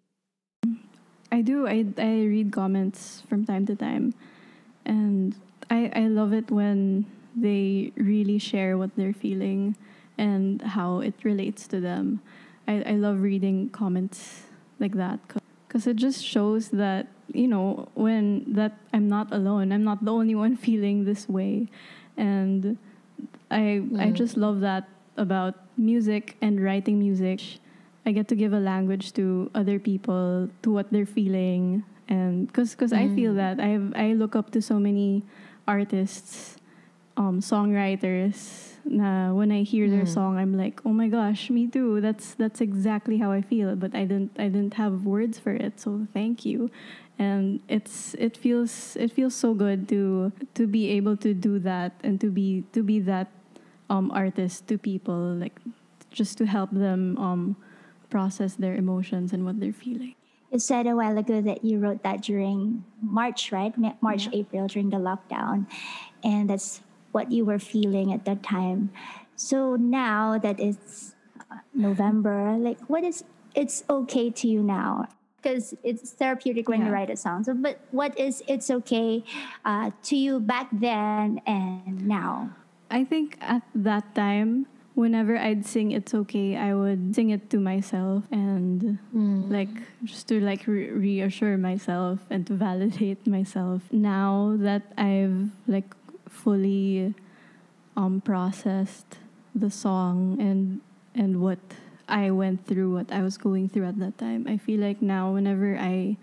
I 1.32 1.42
do. 1.42 1.68
I 1.68 1.86
I 1.98 2.26
read 2.26 2.52
comments 2.52 3.22
from 3.30 3.46
time 3.46 3.66
to 3.68 3.76
time, 3.76 4.14
and 4.86 5.36
I 5.70 5.92
I 5.94 6.08
love 6.08 6.34
it 6.34 6.50
when 6.50 7.06
they 7.36 7.92
really 7.96 8.40
share 8.40 8.78
what 8.78 8.96
they're 8.96 9.14
feeling 9.14 9.76
and 10.18 10.62
how 10.62 11.00
it 11.00 11.14
relates 11.24 11.68
to 11.68 11.80
them. 11.80 12.22
I 12.68 12.82
I 12.82 12.96
love 12.98 13.22
reading 13.22 13.70
comments 13.70 14.48
like 14.80 14.96
that 14.96 15.20
because 15.78 15.86
it 15.88 15.98
just 15.98 16.26
shows 16.26 16.70
that 16.70 17.06
you 17.34 17.48
know 17.48 17.88
when 17.94 18.46
that 18.54 18.78
I'm 18.94 19.08
not 19.08 19.32
alone. 19.32 19.72
I'm 19.72 19.84
not 19.84 20.04
the 20.04 20.12
only 20.12 20.34
one 20.34 20.58
feeling 20.66 21.06
this 21.06 21.30
way, 21.30 21.68
and 22.18 22.78
I 23.52 23.86
I 23.94 24.10
Mm. 24.10 24.14
just 24.18 24.38
love 24.38 24.60
that 24.62 24.90
about 25.18 25.54
music 25.78 26.36
and 26.42 26.58
writing 26.64 26.98
music. 26.98 27.42
I 28.06 28.12
get 28.12 28.28
to 28.30 28.36
give 28.36 28.54
a 28.54 28.60
language 28.60 29.14
to 29.14 29.52
other 29.54 29.78
people 29.80 30.50
to 30.64 30.72
what 30.72 30.90
they're 30.92 31.06
feeling 31.06 31.84
and 32.08 32.48
cuz 32.54 32.74
cuz 32.74 32.94
I 32.94 33.06
feel 33.12 33.36
that 33.36 33.60
I 33.60 33.78
I 33.94 34.14
look 34.16 34.34
up 34.34 34.50
to 34.58 34.62
so 34.62 34.80
many 34.80 35.22
artists 35.68 36.58
um 37.18 37.42
songwriters 37.42 38.78
na 38.86 39.34
when 39.34 39.52
I 39.52 39.64
hear 39.64 39.90
their 39.90 40.06
Mm. 40.08 40.14
song 40.14 40.32
I'm 40.38 40.56
like 40.56 40.80
oh 40.86 40.94
my 40.96 41.10
gosh 41.10 41.50
me 41.50 41.68
too 41.68 42.00
that's 42.00 42.36
that's 42.36 42.62
exactly 42.62 43.18
how 43.18 43.32
I 43.34 43.42
feel 43.42 43.76
but 43.76 43.92
I 43.96 44.06
didn't 44.06 44.32
I 44.40 44.48
didn't 44.48 44.76
have 44.80 45.04
words 45.04 45.36
for 45.40 45.52
it 45.52 45.80
so 45.82 46.08
thank 46.14 46.46
you 46.46 46.72
and 47.20 47.60
it's 47.68 48.14
it 48.16 48.38
feels 48.38 48.96
it 48.96 49.12
feels 49.12 49.36
so 49.36 49.54
good 49.54 49.90
to 49.90 50.32
to 50.56 50.68
be 50.68 50.88
able 50.96 51.18
to 51.26 51.34
do 51.34 51.60
that 51.68 52.00
and 52.06 52.22
to 52.22 52.30
be 52.32 52.64
to 52.72 52.80
be 52.84 53.00
that 53.04 53.28
um 53.90 54.08
artist 54.14 54.68
to 54.72 54.78
people 54.78 55.36
like 55.36 55.60
just 56.14 56.38
to 56.38 56.46
help 56.46 56.72
them 56.72 57.18
um 57.18 57.58
process 58.10 58.56
their 58.56 58.76
emotions 58.76 59.34
and 59.34 59.44
what 59.44 59.60
they're 59.60 59.76
feeling 59.76 60.16
You 60.48 60.64
said 60.64 60.88
a 60.88 60.96
while 60.96 61.20
ago 61.20 61.44
that 61.44 61.68
you 61.68 61.76
wrote 61.76 62.08
that 62.08 62.24
during 62.24 62.88
March, 63.04 63.52
right? 63.52 63.76
Ma- 63.76 64.00
March, 64.00 64.32
April, 64.32 64.64
during 64.72 64.96
the 64.96 64.96
lockdown. 64.96 65.68
And 66.24 66.48
that's 66.48 66.80
what 67.12 67.32
you 67.32 67.46
were 67.46 67.60
feeling 67.60 68.14
at 68.14 68.26
that 68.26 68.44
time. 68.44 68.92
So 69.36 69.76
now 69.76 70.38
that 70.38 70.60
it's 70.60 71.16
uh, 71.52 71.58
November, 71.74 72.58
like 72.58 72.80
what 72.88 73.04
is 73.04 73.24
it's 73.56 73.84
okay 73.90 74.30
to 74.30 74.48
you 74.48 74.62
now? 74.62 75.08
Because 75.42 75.74
it's 75.84 76.12
therapeutic 76.12 76.68
when 76.68 76.86
you 76.86 76.92
write 76.92 77.10
a 77.10 77.16
song. 77.16 77.44
So, 77.44 77.54
but 77.54 77.80
what 77.92 78.18
is 78.18 78.44
it's 78.48 78.70
okay 78.70 79.24
uh, 79.64 79.92
to 80.10 80.16
you 80.16 80.40
back 80.40 80.68
then 80.74 81.42
and 81.46 82.06
now? 82.08 82.50
I 82.90 83.04
think 83.04 83.38
at 83.42 83.62
that 83.76 84.16
time, 84.16 84.66
whenever 84.98 85.38
I'd 85.38 85.66
sing 85.66 85.92
"It's 85.92 86.14
Okay," 86.14 86.58
I 86.58 86.74
would 86.74 87.14
sing 87.14 87.30
it 87.30 87.50
to 87.52 87.60
myself 87.62 88.26
and 88.32 88.98
like 89.50 89.70
just 90.04 90.28
to 90.30 90.42
like 90.42 90.66
re- 90.66 90.90
reassure 90.90 91.58
myself 91.58 92.20
and 92.30 92.46
to 92.48 92.54
validate 92.54 93.26
myself. 93.28 93.86
Now 93.94 94.58
that 94.58 94.90
I've 94.98 95.54
like 95.68 95.94
fully 96.48 97.14
um, 98.00 98.24
processed 98.24 99.20
the 99.52 99.68
song 99.68 100.40
and 100.40 100.80
and 101.12 101.44
what 101.44 101.60
I 102.08 102.32
went 102.32 102.64
through, 102.64 102.96
what 102.96 103.12
I 103.12 103.20
was 103.20 103.36
going 103.36 103.68
through 103.68 103.84
at 103.92 104.00
that 104.00 104.16
time, 104.16 104.48
I 104.48 104.56
feel 104.56 104.80
like 104.80 105.02
now 105.02 105.36
whenever 105.36 105.76
I 105.76 106.16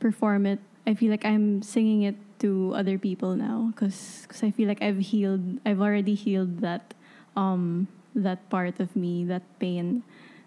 perform 0.00 0.46
it, 0.46 0.60
I 0.86 0.94
feel 0.94 1.10
like 1.10 1.28
I'm 1.28 1.60
singing 1.60 2.08
it 2.08 2.16
to 2.40 2.72
other 2.72 2.96
people 2.96 3.36
now 3.36 3.68
because 3.74 4.24
I 4.40 4.48
feel 4.48 4.64
like 4.64 4.80
I've 4.80 5.12
healed, 5.12 5.60
I've 5.68 5.84
already 5.84 6.14
healed 6.14 6.64
that 6.64 6.94
um, 7.36 7.88
that 8.14 8.48
part 8.48 8.80
of 8.80 8.96
me, 8.96 9.28
that 9.28 9.44
pain, 9.60 10.04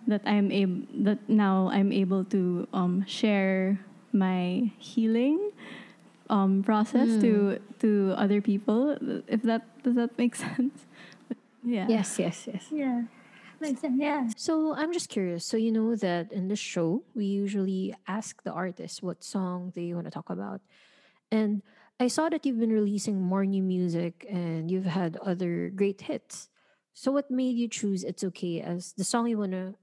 that 0.07 0.25
I'm 0.25 0.49
able, 0.49 0.89
that 1.05 1.21
now 1.29 1.69
I'm 1.69 1.93
able 1.93 2.25
to 2.33 2.65
um, 2.73 3.05
share 3.05 3.77
my 4.09 4.73
healing 4.81 5.53
um, 6.29 6.63
process 6.63 7.09
to 7.21 7.59
to 7.79 8.13
other 8.17 8.41
people. 8.41 8.97
If 9.27 9.43
that 9.43 9.83
does 9.83 9.95
that 9.95 10.17
make 10.17 10.35
sense? 10.47 10.85
But, 11.27 11.37
yeah. 11.63 11.87
Yes, 11.89 12.19
yes, 12.19 12.47
yes. 12.47 12.67
Yeah. 12.71 13.03
Makes 13.59 13.81
sense. 13.81 13.97
Yeah. 13.99 14.27
So 14.37 14.73
I'm 14.73 14.93
just 14.93 15.09
curious. 15.09 15.43
So 15.43 15.57
you 15.57 15.71
know 15.71 15.95
that 15.95 16.31
in 16.31 16.47
this 16.47 16.59
show, 16.59 17.03
we 17.13 17.25
usually 17.25 17.93
ask 18.07 18.41
the 18.43 18.51
artist 18.51 19.03
what 19.03 19.23
song 19.23 19.73
they 19.75 19.93
want 19.93 20.05
to 20.05 20.11
talk 20.11 20.29
about. 20.29 20.61
And 21.31 21.61
I 21.99 22.07
saw 22.07 22.29
that 22.29 22.45
you've 22.45 22.59
been 22.59 22.71
releasing 22.71 23.21
more 23.21 23.45
new 23.45 23.61
music 23.61 24.25
and 24.29 24.71
you've 24.71 24.85
had 24.85 25.17
other 25.17 25.69
great 25.75 26.01
hits. 26.01 26.47
So 26.93 27.11
what 27.11 27.29
made 27.29 27.57
you 27.57 27.67
choose 27.67 28.03
It's 28.03 28.23
Okay 28.23 28.61
as 28.61 28.93
the 28.93 29.03
song 29.03 29.27
you 29.27 29.37
want 29.37 29.51
to 29.51 29.75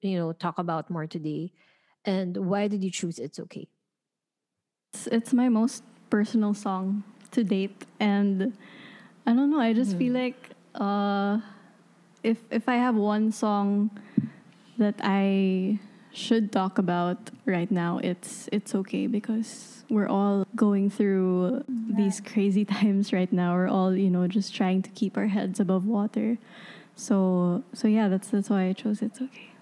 you 0.00 0.18
know 0.18 0.32
talk 0.32 0.58
about 0.58 0.90
more 0.90 1.06
today? 1.06 1.52
And 2.04 2.36
why 2.50 2.66
did 2.66 2.82
you 2.82 2.90
choose 2.90 3.18
It's 3.18 3.38
Okay? 3.38 3.68
It's, 4.92 5.06
it's 5.06 5.32
my 5.32 5.48
most 5.48 5.82
personal 6.10 6.52
song 6.52 7.02
to 7.30 7.42
date, 7.42 7.86
and 7.98 8.52
I 9.26 9.32
don't 9.32 9.50
know. 9.50 9.58
I 9.58 9.72
just 9.72 9.96
feel 9.96 10.12
like 10.12 10.50
uh, 10.74 11.38
if 12.22 12.36
if 12.50 12.68
I 12.68 12.74
have 12.74 12.94
one 12.94 13.32
song 13.32 13.90
that 14.76 14.96
I 15.02 15.78
should 16.12 16.52
talk 16.52 16.76
about 16.76 17.30
right 17.46 17.70
now, 17.70 18.00
it's 18.04 18.50
it's 18.52 18.74
okay 18.74 19.06
because 19.06 19.82
we're 19.88 20.08
all 20.08 20.46
going 20.54 20.90
through 20.90 21.64
these 21.68 22.20
crazy 22.20 22.64
times 22.76 23.14
right 23.14 23.32
now. 23.32 23.54
We're 23.54 23.68
all 23.68 23.96
you 23.96 24.10
know 24.10 24.28
just 24.28 24.54
trying 24.54 24.82
to 24.82 24.90
keep 24.90 25.16
our 25.16 25.28
heads 25.28 25.58
above 25.58 25.86
water. 25.86 26.36
So 26.96 27.64
so 27.72 27.88
yeah, 27.88 28.08
that's 28.08 28.28
that's 28.28 28.50
why 28.50 28.68
I 28.68 28.74
chose 28.74 29.00
it's 29.00 29.22
okay. 29.22 29.56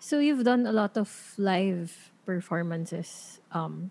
So 0.00 0.18
you've 0.18 0.42
done 0.42 0.66
a 0.66 0.72
lot 0.72 0.98
of 0.98 1.34
live 1.38 2.10
performances. 2.26 3.40
Um, 3.52 3.90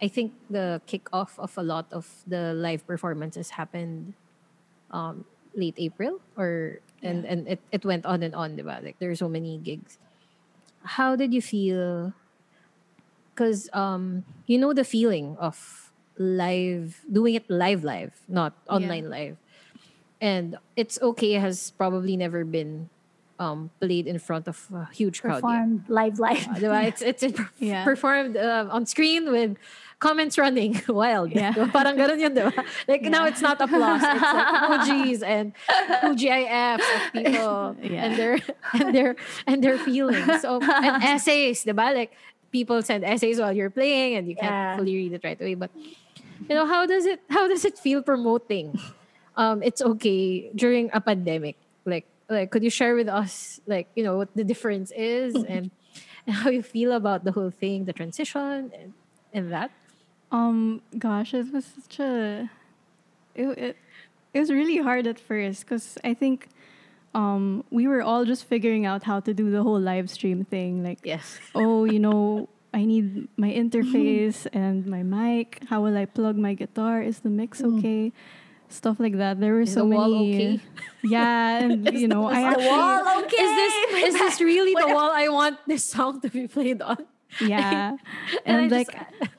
I 0.00 0.08
think 0.08 0.32
the 0.48 0.80
kickoff 0.86 1.38
of 1.38 1.56
a 1.58 1.62
lot 1.62 1.86
of 1.90 2.06
the 2.26 2.54
live 2.54 2.86
performances 2.86 3.50
happened 3.50 4.14
um, 4.90 5.24
late 5.54 5.74
April, 5.76 6.20
or 6.36 6.78
and 7.02 7.24
and 7.24 7.48
it, 7.48 7.60
it 7.72 7.84
went 7.84 8.06
on 8.06 8.22
and 8.22 8.34
on, 8.34 8.56
diba? 8.56 8.82
Like 8.82 8.98
there 8.98 9.10
are 9.10 9.18
so 9.18 9.28
many 9.28 9.58
gigs. 9.58 9.98
How 10.82 11.16
did 11.16 11.34
you 11.34 11.42
feel? 11.42 12.14
Because 13.34 13.68
um, 13.72 14.24
you 14.46 14.58
know 14.58 14.72
the 14.72 14.84
feeling 14.84 15.36
of 15.38 15.90
live 16.18 17.02
doing 17.10 17.34
it 17.34 17.50
live, 17.50 17.82
live, 17.82 18.14
not 18.28 18.54
online 18.70 19.10
live, 19.10 19.36
and 20.20 20.56
it's 20.76 20.98
okay 21.02 21.34
has 21.34 21.72
probably 21.74 22.16
never 22.16 22.44
been 22.44 22.90
um, 23.38 23.70
played 23.80 24.06
in 24.06 24.18
front 24.18 24.48
of 24.48 24.66
a 24.74 24.88
huge 24.92 25.22
crowd. 25.22 25.42
Yeah. 25.42 25.62
Performed 25.64 25.84
live, 25.88 26.18
live. 26.18 26.46
Diba? 26.58 26.84
It's 26.90 27.02
it's 27.02 27.22
per- 27.36 27.50
Yeah. 27.58 27.84
performed 27.84 28.36
uh, 28.36 28.66
on 28.70 28.86
screen 28.86 29.30
with 29.30 29.56
comments 29.98 30.38
running 30.38 30.80
wild. 30.88 31.30
Yeah. 31.30 31.52
Diba? 31.54 31.70
Parang 31.70 31.94
ganun 31.98 32.18
yun, 32.18 32.34
diba? 32.34 32.50
Like 32.90 33.02
now 33.06 33.26
it's 33.26 33.40
not 33.42 33.60
applause. 33.60 34.02
It's 34.02 34.22
like 34.22 34.50
emojis 34.66 35.20
and 35.22 35.52
GIFs 36.18 36.86
of 36.86 37.02
people 37.12 37.76
Yeah. 37.82 38.04
and 38.04 38.12
their 38.16 38.34
and 38.74 38.94
their 38.94 39.16
and 39.46 39.58
their 39.62 39.78
feelings. 39.78 40.42
So 40.42 40.60
and 40.62 41.02
essays, 41.02 41.64
diba? 41.64 41.94
Like 41.94 42.12
people 42.50 42.80
send 42.82 43.04
essays 43.04 43.38
while 43.40 43.52
you're 43.52 43.70
playing 43.70 44.16
and 44.16 44.26
you 44.28 44.34
can't 44.34 44.50
Yeah. 44.52 44.76
fully 44.76 44.94
read 44.96 45.12
it 45.14 45.22
right 45.24 45.40
away. 45.40 45.54
But 45.54 45.70
you 46.48 46.54
know, 46.54 46.66
how 46.66 46.86
does 46.86 47.06
it 47.06 47.20
how 47.30 47.46
does 47.48 47.64
it 47.64 47.78
feel 47.78 48.02
promoting? 48.02 48.78
Um, 49.38 49.62
it's 49.62 49.78
okay 49.82 50.50
during 50.54 50.90
a 50.92 51.00
pandemic. 51.00 51.54
Like 51.86 52.06
like 52.28 52.50
could 52.50 52.62
you 52.62 52.70
share 52.70 52.94
with 52.94 53.08
us 53.08 53.60
like, 53.66 53.88
you 53.96 54.04
know, 54.04 54.16
what 54.16 54.28
the 54.36 54.44
difference 54.44 54.92
is 54.96 55.34
and 55.48 55.70
and 56.26 56.36
how 56.36 56.50
you 56.50 56.62
feel 56.62 56.92
about 56.92 57.24
the 57.24 57.32
whole 57.32 57.50
thing, 57.50 57.84
the 57.86 57.92
transition 57.92 58.70
and, 58.76 58.92
and 59.32 59.52
that? 59.52 59.70
Um, 60.30 60.82
gosh, 60.98 61.32
it 61.32 61.52
was 61.52 61.64
such 61.64 62.00
a. 62.00 62.50
It 63.34 63.46
it, 63.58 63.76
it 64.34 64.40
was 64.40 64.50
really 64.50 64.76
hard 64.78 65.06
at 65.06 65.18
first 65.18 65.64
because 65.64 65.96
I 66.04 66.12
think, 66.12 66.48
um, 67.14 67.64
we 67.70 67.88
were 67.88 68.02
all 68.02 68.26
just 68.26 68.44
figuring 68.44 68.84
out 68.84 69.04
how 69.04 69.20
to 69.20 69.32
do 69.32 69.50
the 69.50 69.62
whole 69.62 69.80
live 69.80 70.10
stream 70.10 70.44
thing. 70.44 70.84
Like, 70.84 70.98
Yes. 71.02 71.38
oh, 71.54 71.84
you 71.86 71.98
know, 71.98 72.48
I 72.74 72.84
need 72.84 73.26
my 73.38 73.48
interface 73.50 74.46
and 74.52 74.84
my 74.86 75.02
mic. 75.02 75.64
How 75.70 75.80
will 75.80 75.96
I 75.96 76.04
plug 76.04 76.36
my 76.36 76.52
guitar? 76.52 77.00
Is 77.00 77.20
the 77.20 77.30
mix 77.30 77.62
okay? 77.64 78.12
Stuff 78.68 79.00
like 79.00 79.16
that. 79.16 79.40
There 79.40 79.54
were 79.54 79.62
Is 79.62 79.72
so 79.72 79.80
the 79.80 79.86
wall 79.96 80.10
many. 80.10 80.34
okay? 80.34 80.60
Yeah, 81.02 81.62
and 81.62 81.86
you 82.02 82.08
know, 82.08 82.26
I 82.26 82.40
actually, 82.42 82.66
wall, 82.66 83.22
okay. 83.24 83.36
Is 83.42 83.52
this 83.56 83.74
is 84.08 84.14
this 84.18 84.40
really 84.52 84.74
the 84.74 84.92
wall 84.92 85.10
I 85.14 85.28
want 85.28 85.58
this 85.66 85.84
song 85.84 86.20
to 86.22 86.28
be 86.28 86.48
played 86.48 86.82
on? 86.82 87.06
yeah, 87.40 87.96
And 88.44 88.62
and, 88.66 88.70
like 88.72 88.90
just- 88.90 89.32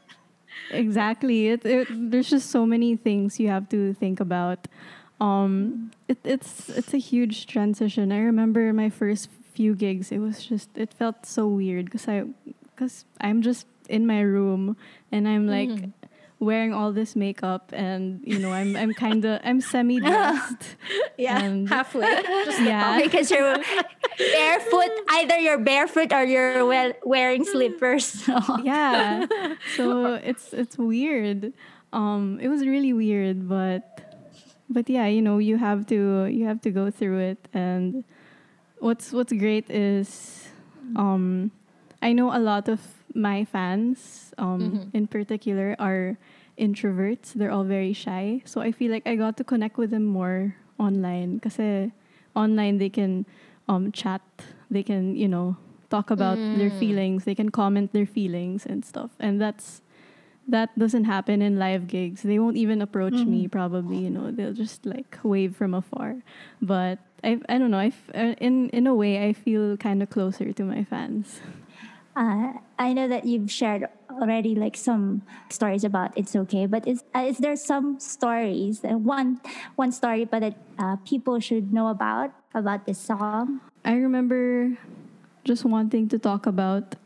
exactly 0.72 1.48
it, 1.50 1.66
it 1.66 1.88
there's 1.90 2.30
just 2.30 2.50
so 2.52 2.66
many 2.66 2.96
things 2.96 3.40
you 3.40 3.48
have 3.50 3.68
to 3.70 3.94
think 3.96 4.20
about 4.20 4.68
um 5.20 5.90
it, 6.08 6.18
it's 6.24 6.70
it's 6.70 6.94
a 6.94 6.98
huge 7.02 7.48
transition 7.48 8.12
i 8.12 8.20
remember 8.20 8.72
my 8.72 8.88
first 8.90 9.30
few 9.54 9.74
gigs 9.74 10.12
it 10.12 10.20
was 10.20 10.46
just 10.46 10.70
it 10.78 10.94
felt 10.94 11.26
so 11.26 11.48
weird 11.48 11.86
because 11.86 12.08
i 12.08 12.24
because 12.76 13.04
i'm 13.20 13.42
just 13.42 13.66
in 13.90 14.06
my 14.06 14.22
room 14.22 14.78
and 15.12 15.28
i'm 15.28 15.48
like 15.48 15.70
Mm-hmm. 15.70 15.90
Wearing 16.40 16.74
all 16.74 16.92
this 16.94 17.16
makeup 17.16 17.72
and 17.76 18.22
you 18.24 18.40
know 18.40 18.52
i'm 18.52 18.76
i'm 18.76 18.94
kind 18.94 19.26
of 19.26 19.42
i'm 19.44 19.60
semi 19.60 20.00
dressed 20.00 20.76
yeah, 21.18 21.44
and- 21.44 21.68
halfway. 21.68 22.24
Just 22.46 22.62
yeah 22.62 23.02
because 23.02 23.30
you're 23.30 23.58
barefoot. 24.18 24.92
Either 25.10 25.38
you're 25.38 25.60
barefoot 25.60 26.14
or 26.14 26.24
you're 26.24 26.66
well 26.66 26.94
wearing 27.04 27.44
slippers. 27.46 28.28
yeah 28.64 29.26
so 29.76 30.14
it's 30.16 30.54
it's 30.54 30.78
weird 30.78 31.52
um 31.94 32.40
it 32.42 32.48
was 32.48 32.66
really 32.66 32.94
weird 32.94 33.48
but 33.50 34.16
but 34.70 34.90
yeah 34.90 35.08
you 35.08 35.22
know 35.22 35.40
you 35.40 35.58
have 35.58 35.86
to 35.88 36.26
you 36.28 36.46
have 36.46 36.62
to 36.62 36.72
go 36.72 36.90
through 36.92 37.20
it 37.20 37.48
and 37.54 38.04
what's 38.80 39.12
what's 39.12 39.34
great 39.34 39.70
is 39.70 40.48
um 40.96 41.52
i 42.02 42.14
know 42.14 42.32
a 42.36 42.40
lot 42.40 42.70
of 42.70 42.80
my 43.16 43.46
fans 43.46 44.32
um 44.38 44.90
in 44.94 45.08
particular 45.08 45.76
are 45.80 46.18
introverts. 46.58 47.34
They're 47.34 47.52
all 47.52 47.64
very 47.64 47.94
shy. 47.94 48.42
So 48.46 48.62
i 48.62 48.72
feel 48.72 48.92
like 48.92 49.08
i 49.08 49.16
got 49.16 49.38
to 49.38 49.44
connect 49.44 49.78
with 49.78 49.92
them 49.92 50.06
more 50.06 50.56
online. 50.78 51.38
Because 51.40 51.92
online 52.36 52.78
they 52.78 52.90
can 52.90 53.26
um 53.68 53.92
chat. 53.92 54.22
They 54.70 54.84
can 54.84 55.16
you 55.16 55.28
know 55.28 55.58
talk 55.90 56.12
about 56.12 56.38
their 56.58 56.70
feelings. 56.80 57.24
They 57.26 57.36
can 57.36 57.50
comment 57.50 57.94
their 57.94 58.06
feelings 58.06 58.66
and 58.66 58.86
stuff. 58.86 59.12
And 59.20 59.42
that's 59.42 59.82
that 60.48 60.74
doesn't 60.78 61.06
happen 61.06 61.42
in 61.42 61.60
live 61.60 61.88
gigs. 61.88 62.22
They 62.24 62.40
won't 62.40 62.58
even 62.58 62.82
approach 62.82 63.26
me 63.26 63.48
probably 63.48 63.98
you 63.98 64.10
know. 64.10 64.32
They'll 64.32 64.54
just 64.54 64.86
like 64.86 65.18
wave 65.24 65.56
from 65.56 65.74
afar. 65.74 66.22
But 66.62 67.00
i 67.24 67.40
i 67.50 67.58
don't 67.58 67.72
know. 67.72 67.80
I 67.80 67.88
f- 67.96 68.12
uh, 68.14 68.36
in 68.40 68.70
in 68.70 68.88
a 68.88 68.94
way 68.96 69.28
i 69.28 69.34
feel 69.34 69.78
kind 69.78 70.02
of 70.04 70.10
closer 70.10 70.52
to 70.54 70.64
my 70.64 70.84
fans 70.84 71.40
Uh, 72.20 72.52
I 72.78 72.92
know 72.92 73.08
that 73.08 73.24
you've 73.24 73.50
shared 73.50 73.88
already 74.12 74.54
like 74.54 74.76
some 74.76 75.24
stories 75.48 75.86
about 75.86 76.12
it's 76.20 76.36
okay, 76.36 76.66
but 76.66 76.86
is 76.86 77.02
uh, 77.16 77.24
is 77.24 77.38
there 77.40 77.56
some 77.56 77.96
stories 77.98 78.84
uh, 78.84 79.00
one 79.00 79.40
one 79.80 79.96
story 79.96 80.28
but 80.28 80.44
that 80.44 80.60
uh, 80.78 80.98
people 81.08 81.40
should 81.40 81.72
know 81.72 81.88
about 81.88 82.36
about 82.54 82.84
this 82.84 83.00
song? 83.00 83.64
I 83.86 83.96
remember 83.96 84.76
just 85.48 85.64
wanting 85.64 86.12
to 86.12 86.20
talk 86.20 86.44
about 86.44 87.00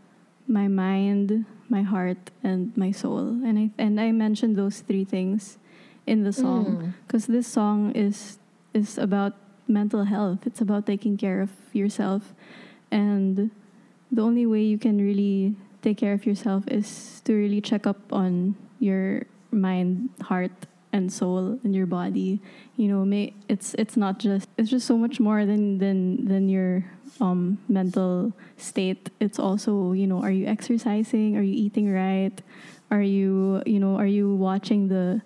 my 0.50 0.68
mind, 0.68 1.46
my 1.70 1.84
heart, 1.86 2.34
and 2.42 2.76
my 2.76 2.90
soul, 2.90 3.38
and 3.46 3.60
I 3.60 3.66
and 3.78 4.02
I 4.02 4.10
mentioned 4.10 4.58
those 4.58 4.82
three 4.82 5.06
things 5.06 5.62
in 6.10 6.26
the 6.26 6.34
song 6.34 6.98
because 7.06 7.30
this 7.30 7.46
song 7.46 7.94
is 7.94 8.42
is 8.74 8.98
about 8.98 9.38
mental 9.70 10.10
health. 10.10 10.50
It's 10.50 10.60
about 10.60 10.90
taking 10.90 11.22
care 11.22 11.38
of 11.38 11.54
yourself, 11.70 12.34
and 12.90 13.54
the 14.14 14.22
only 14.22 14.46
way 14.46 14.62
you 14.62 14.78
can 14.78 15.02
really 15.02 15.56
take 15.82 15.98
care 15.98 16.14
of 16.14 16.26
yourself 16.26 16.64
is 16.68 17.22
to 17.26 17.34
really 17.34 17.60
check 17.60 17.88
up 17.88 18.14
on 18.14 18.56
your 18.80 19.26
mind, 19.52 20.10
heart, 20.22 20.52
and 20.94 21.12
soul 21.12 21.60
and 21.64 21.74
your 21.74 21.88
body. 21.88 22.40
You 22.78 22.88
know, 22.88 23.04
may 23.04 23.34
it's 23.50 23.74
it's 23.76 23.98
not 23.98 24.20
just 24.20 24.48
it's 24.58 24.70
just 24.70 24.86
so 24.86 24.96
much 24.96 25.20
more 25.20 25.46
than 25.46 25.80
than 25.80 26.26
than 26.26 26.48
your 26.48 26.86
um 27.20 27.58
mental 27.68 28.32
state. 28.58 29.10
It's 29.20 29.40
also, 29.40 29.92
you 29.94 30.06
know, 30.06 30.22
are 30.22 30.32
you 30.32 30.46
exercising? 30.46 31.36
Are 31.36 31.42
you 31.42 31.54
eating 31.54 31.92
right? 31.92 32.40
Are 32.92 33.02
you, 33.02 33.64
you 33.66 33.80
know, 33.80 33.98
are 33.98 34.06
you 34.06 34.36
watching 34.36 34.88
the 34.88 35.22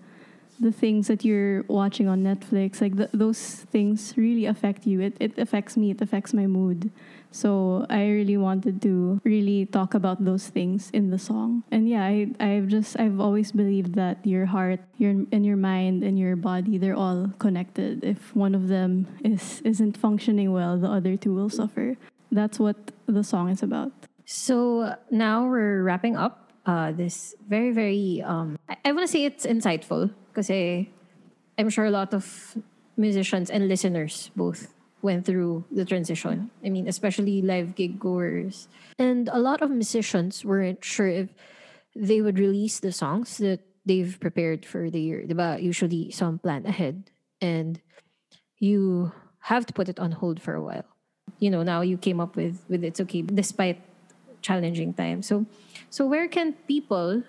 the 0.59 0.71
things 0.71 1.07
that 1.07 1.23
you're 1.23 1.63
watching 1.67 2.07
on 2.07 2.23
Netflix, 2.23 2.81
like 2.81 2.97
th- 2.97 3.09
those 3.13 3.67
things 3.71 4.13
really 4.17 4.45
affect 4.45 4.87
you. 4.87 5.01
It, 5.01 5.15
it 5.19 5.37
affects 5.37 5.77
me, 5.77 5.91
it 5.91 6.01
affects 6.01 6.33
my 6.33 6.47
mood. 6.47 6.89
So 7.31 7.85
I 7.89 8.07
really 8.07 8.37
wanted 8.37 8.81
to 8.83 9.21
really 9.23 9.65
talk 9.65 9.93
about 9.93 10.23
those 10.23 10.47
things 10.47 10.89
in 10.93 11.09
the 11.09 11.19
song. 11.19 11.63
And 11.71 11.87
yeah, 11.87 12.03
I, 12.03 12.27
I've 12.39 12.67
just, 12.67 12.99
I've 12.99 13.19
always 13.19 13.51
believed 13.51 13.95
that 13.95 14.25
your 14.25 14.45
heart, 14.45 14.79
your, 14.97 15.11
and 15.31 15.45
your 15.45 15.57
mind 15.57 16.03
and 16.03 16.17
your 16.17 16.35
body, 16.35 16.77
they're 16.77 16.95
all 16.95 17.31
connected. 17.39 18.03
If 18.03 18.35
one 18.35 18.55
of 18.55 18.67
them 18.67 19.07
is, 19.23 19.61
isn't 19.63 19.97
functioning 19.97 20.51
well, 20.51 20.77
the 20.77 20.87
other 20.87 21.17
two 21.17 21.33
will 21.33 21.49
suffer. 21.49 21.95
That's 22.31 22.59
what 22.59 22.91
the 23.05 23.23
song 23.23 23.49
is 23.49 23.63
about. 23.63 23.91
So 24.25 24.95
now 25.11 25.47
we're 25.47 25.83
wrapping 25.83 26.17
up 26.17 26.51
uh, 26.65 26.91
this 26.91 27.35
very, 27.47 27.71
very, 27.71 28.21
um, 28.25 28.57
I, 28.67 28.77
I 28.85 28.91
want 28.91 29.07
to 29.07 29.11
say 29.11 29.23
it's 29.23 29.45
insightful 29.45 30.13
because 30.33 30.49
I'm 31.57 31.69
sure 31.69 31.85
a 31.85 31.91
lot 31.91 32.13
of 32.13 32.57
musicians 32.97 33.49
and 33.49 33.67
listeners 33.67 34.31
both 34.35 34.73
went 35.01 35.25
through 35.25 35.65
the 35.71 35.85
transition. 35.85 36.49
I 36.63 36.69
mean, 36.69 36.87
especially 36.87 37.41
live 37.41 37.75
gig 37.75 37.99
goers. 37.99 38.67
And 38.97 39.29
a 39.29 39.39
lot 39.39 39.61
of 39.61 39.69
musicians 39.69 40.43
weren't 40.43 40.83
sure 40.83 41.07
if 41.07 41.29
they 41.95 42.21
would 42.21 42.39
release 42.39 42.79
the 42.79 42.91
songs 42.91 43.37
that 43.37 43.61
they've 43.85 44.17
prepared 44.19 44.65
for 44.65 44.89
the 44.89 44.99
year. 44.99 45.23
Diba? 45.25 45.61
Usually 45.61 46.11
some 46.11 46.39
plan 46.39 46.65
ahead 46.65 47.09
and 47.41 47.79
you 48.59 49.11
have 49.39 49.65
to 49.65 49.73
put 49.73 49.89
it 49.89 49.99
on 49.99 50.11
hold 50.11 50.41
for 50.41 50.53
a 50.53 50.61
while. 50.61 50.85
You 51.39 51.49
know, 51.49 51.63
now 51.63 51.81
you 51.81 51.97
came 51.97 52.19
up 52.19 52.35
with 52.35 52.63
with 52.67 52.83
it's 52.83 52.99
okay 53.01 53.21
despite 53.21 53.79
challenging 54.41 54.93
times. 54.93 55.27
So 55.27 55.45
so 55.89 56.05
where 56.05 56.27
can 56.27 56.53
people 56.67 57.23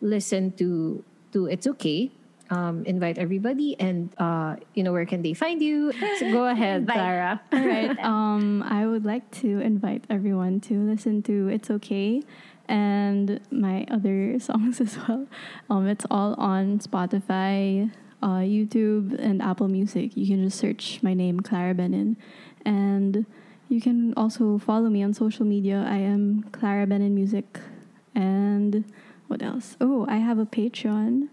listen 0.00 0.52
to 0.56 1.04
to 1.32 1.46
it's 1.46 1.66
okay? 1.66 2.10
Um, 2.50 2.84
invite 2.84 3.16
everybody 3.16 3.78
and 3.78 4.10
uh, 4.18 4.56
you 4.74 4.82
know 4.82 4.90
where 4.92 5.06
can 5.06 5.22
they 5.22 5.34
find 5.34 5.62
you? 5.62 5.92
So 6.18 6.32
go 6.32 6.46
ahead. 6.50 6.88
Clara. 6.88 7.40
All 7.52 7.64
right. 7.64 7.96
Um, 8.00 8.64
I 8.64 8.86
would 8.86 9.04
like 9.04 9.30
to 9.42 9.60
invite 9.60 10.04
everyone 10.10 10.58
to 10.62 10.74
listen 10.82 11.22
to 11.30 11.46
"It's 11.48 11.70
Okay" 11.70 12.22
and 12.68 13.40
my 13.50 13.84
other 13.90 14.38
songs 14.40 14.80
as 14.80 14.96
well. 14.96 15.26
Um, 15.68 15.86
it's 15.86 16.06
all 16.10 16.34
on 16.38 16.78
Spotify, 16.78 17.90
uh, 18.22 18.42
YouTube, 18.46 19.18
and 19.18 19.42
Apple 19.42 19.68
Music. 19.68 20.16
You 20.16 20.26
can 20.26 20.44
just 20.44 20.58
search 20.58 21.00
my 21.02 21.12
name, 21.14 21.40
Clara 21.40 21.74
Benin, 21.74 22.16
and 22.64 23.26
you 23.68 23.80
can 23.80 24.14
also 24.16 24.58
follow 24.58 24.88
me 24.88 25.02
on 25.02 25.12
social 25.14 25.44
media. 25.44 25.84
I 25.86 25.96
am 25.98 26.44
Clara 26.52 26.86
Benin 26.86 27.14
Music, 27.14 27.58
and 28.14 28.84
what 29.26 29.42
else? 29.42 29.76
Oh, 29.80 30.06
I 30.08 30.16
have 30.16 30.38
a 30.38 30.46
Patreon. 30.46 31.28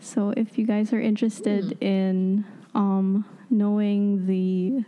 So 0.00 0.32
if 0.36 0.58
you 0.58 0.66
guys 0.66 0.92
are 0.92 1.00
interested 1.00 1.76
in 1.82 2.44
um, 2.74 3.24
knowing 3.50 4.26
the 4.26 4.84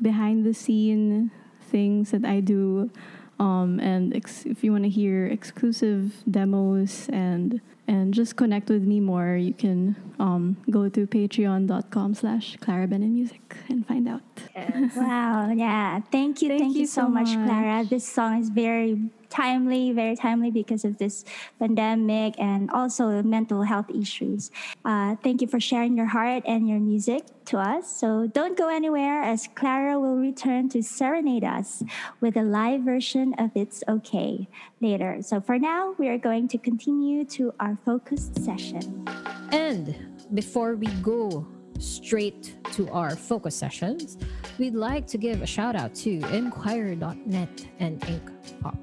behind 0.00 0.44
the 0.44 0.54
scene 0.54 1.30
things 1.70 2.10
that 2.10 2.24
I 2.24 2.40
do, 2.40 2.90
um, 3.38 3.80
and 3.80 4.14
ex- 4.14 4.46
if 4.46 4.62
you 4.62 4.72
want 4.72 4.84
to 4.84 4.90
hear 4.90 5.26
exclusive 5.26 6.22
demos 6.30 7.08
and 7.12 7.60
and 7.88 8.14
just 8.14 8.36
connect 8.36 8.70
with 8.70 8.82
me 8.82 9.00
more, 9.00 9.34
you 9.36 9.52
can 9.52 9.96
um, 10.20 10.56
go 10.70 10.88
to 10.88 11.06
patreon.com 11.06 12.14
slash 12.14 12.56
Clara 12.60 12.86
Benin 12.86 13.12
Music 13.12 13.56
and 13.68 13.84
find 13.86 14.08
out. 14.08 14.22
wow, 14.96 15.50
yeah. 15.50 16.00
Thank 16.12 16.42
you. 16.42 16.48
Thank, 16.48 16.62
Thank 16.62 16.74
you, 16.74 16.82
you 16.82 16.86
so 16.86 17.02
so 17.02 17.08
much, 17.08 17.34
much. 17.34 17.48
Clara. 17.48 17.84
This 17.84 18.06
song 18.06 18.40
is 18.40 18.50
very 18.50 19.10
timely, 19.32 19.92
very 19.92 20.14
timely 20.14 20.50
because 20.50 20.84
of 20.84 20.98
this 20.98 21.24
pandemic 21.58 22.34
and 22.38 22.70
also 22.70 23.22
mental 23.22 23.62
health 23.62 23.88
issues. 23.88 24.50
Uh, 24.84 25.16
thank 25.24 25.40
you 25.40 25.48
for 25.48 25.58
sharing 25.58 25.96
your 25.96 26.06
heart 26.06 26.42
and 26.46 26.68
your 26.68 26.78
music 26.78 27.24
to 27.46 27.58
us. 27.58 27.90
So 27.90 28.26
don't 28.26 28.56
go 28.56 28.68
anywhere 28.68 29.22
as 29.22 29.48
Clara 29.54 29.98
will 29.98 30.16
return 30.16 30.68
to 30.70 30.82
serenade 30.82 31.44
us 31.44 31.82
with 32.20 32.36
a 32.36 32.42
live 32.42 32.82
version 32.82 33.34
of 33.38 33.50
It's 33.54 33.82
Okay 33.88 34.48
later. 34.80 35.22
So 35.22 35.40
for 35.40 35.58
now, 35.58 35.94
we 35.98 36.08
are 36.08 36.18
going 36.18 36.46
to 36.48 36.58
continue 36.58 37.24
to 37.36 37.52
our 37.58 37.78
focused 37.84 38.44
session. 38.44 39.08
And 39.50 39.96
before 40.34 40.76
we 40.76 40.88
go 41.00 41.46
straight 41.78 42.54
to 42.72 42.88
our 42.90 43.16
focus 43.16 43.56
sessions, 43.56 44.18
we'd 44.58 44.74
like 44.74 45.06
to 45.08 45.18
give 45.18 45.42
a 45.42 45.46
shout 45.46 45.74
out 45.74 45.94
to 45.94 46.20
Inquirer.net 46.32 47.66
and 47.78 48.04
Ink 48.08 48.30
Pop. 48.60 48.76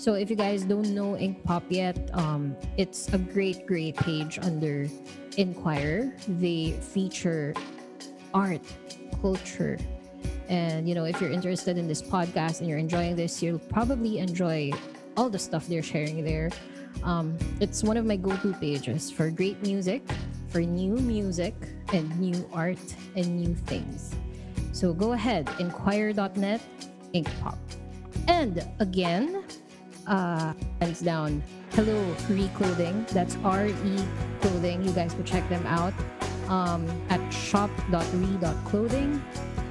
So 0.00 0.14
if 0.14 0.30
you 0.30 0.36
guys 0.36 0.64
don't 0.64 0.94
know 0.94 1.12
INQPOP 1.12 1.62
yet, 1.68 2.08
um, 2.14 2.56
it's 2.78 3.12
a 3.12 3.18
great, 3.18 3.66
great 3.66 3.96
page 3.96 4.38
under 4.40 4.88
Inquirer. 5.36 6.10
They 6.26 6.72
feature 6.80 7.52
art, 8.32 8.62
culture, 9.20 9.76
and 10.48 10.88
you 10.88 10.94
know, 10.94 11.04
if 11.04 11.20
you're 11.20 11.30
interested 11.30 11.76
in 11.76 11.86
this 11.86 12.00
podcast 12.00 12.60
and 12.60 12.68
you're 12.70 12.78
enjoying 12.78 13.14
this, 13.14 13.42
you'll 13.42 13.58
probably 13.58 14.20
enjoy 14.20 14.72
all 15.18 15.28
the 15.28 15.38
stuff 15.38 15.68
they're 15.68 15.82
sharing 15.82 16.24
there. 16.24 16.48
Um, 17.04 17.36
it's 17.60 17.84
one 17.84 17.98
of 17.98 18.06
my 18.06 18.16
go-to 18.16 18.54
pages 18.54 19.10
for 19.10 19.28
great 19.28 19.60
music, 19.60 20.00
for 20.48 20.62
new 20.62 20.96
music 20.96 21.52
and 21.92 22.08
new 22.18 22.48
art 22.54 22.80
and 23.16 23.36
new 23.36 23.54
things. 23.54 24.14
So 24.72 24.94
go 24.94 25.12
ahead, 25.12 25.50
inquire.net, 25.58 26.62
ink 27.12 27.28
pop. 27.42 27.58
And 28.28 28.66
again, 28.78 29.44
uh, 30.10 30.52
hands 30.80 31.00
down, 31.00 31.42
hello 31.70 32.14
Re 32.28 32.48
Clothing. 32.54 33.06
That's 33.12 33.36
R 33.44 33.66
E 33.66 34.04
Clothing. 34.40 34.84
You 34.84 34.92
guys 34.92 35.14
could 35.14 35.24
check 35.24 35.48
them 35.48 35.64
out 35.66 35.94
um, 36.48 36.84
at 37.08 37.20
shop.re.clothing. 37.32 39.22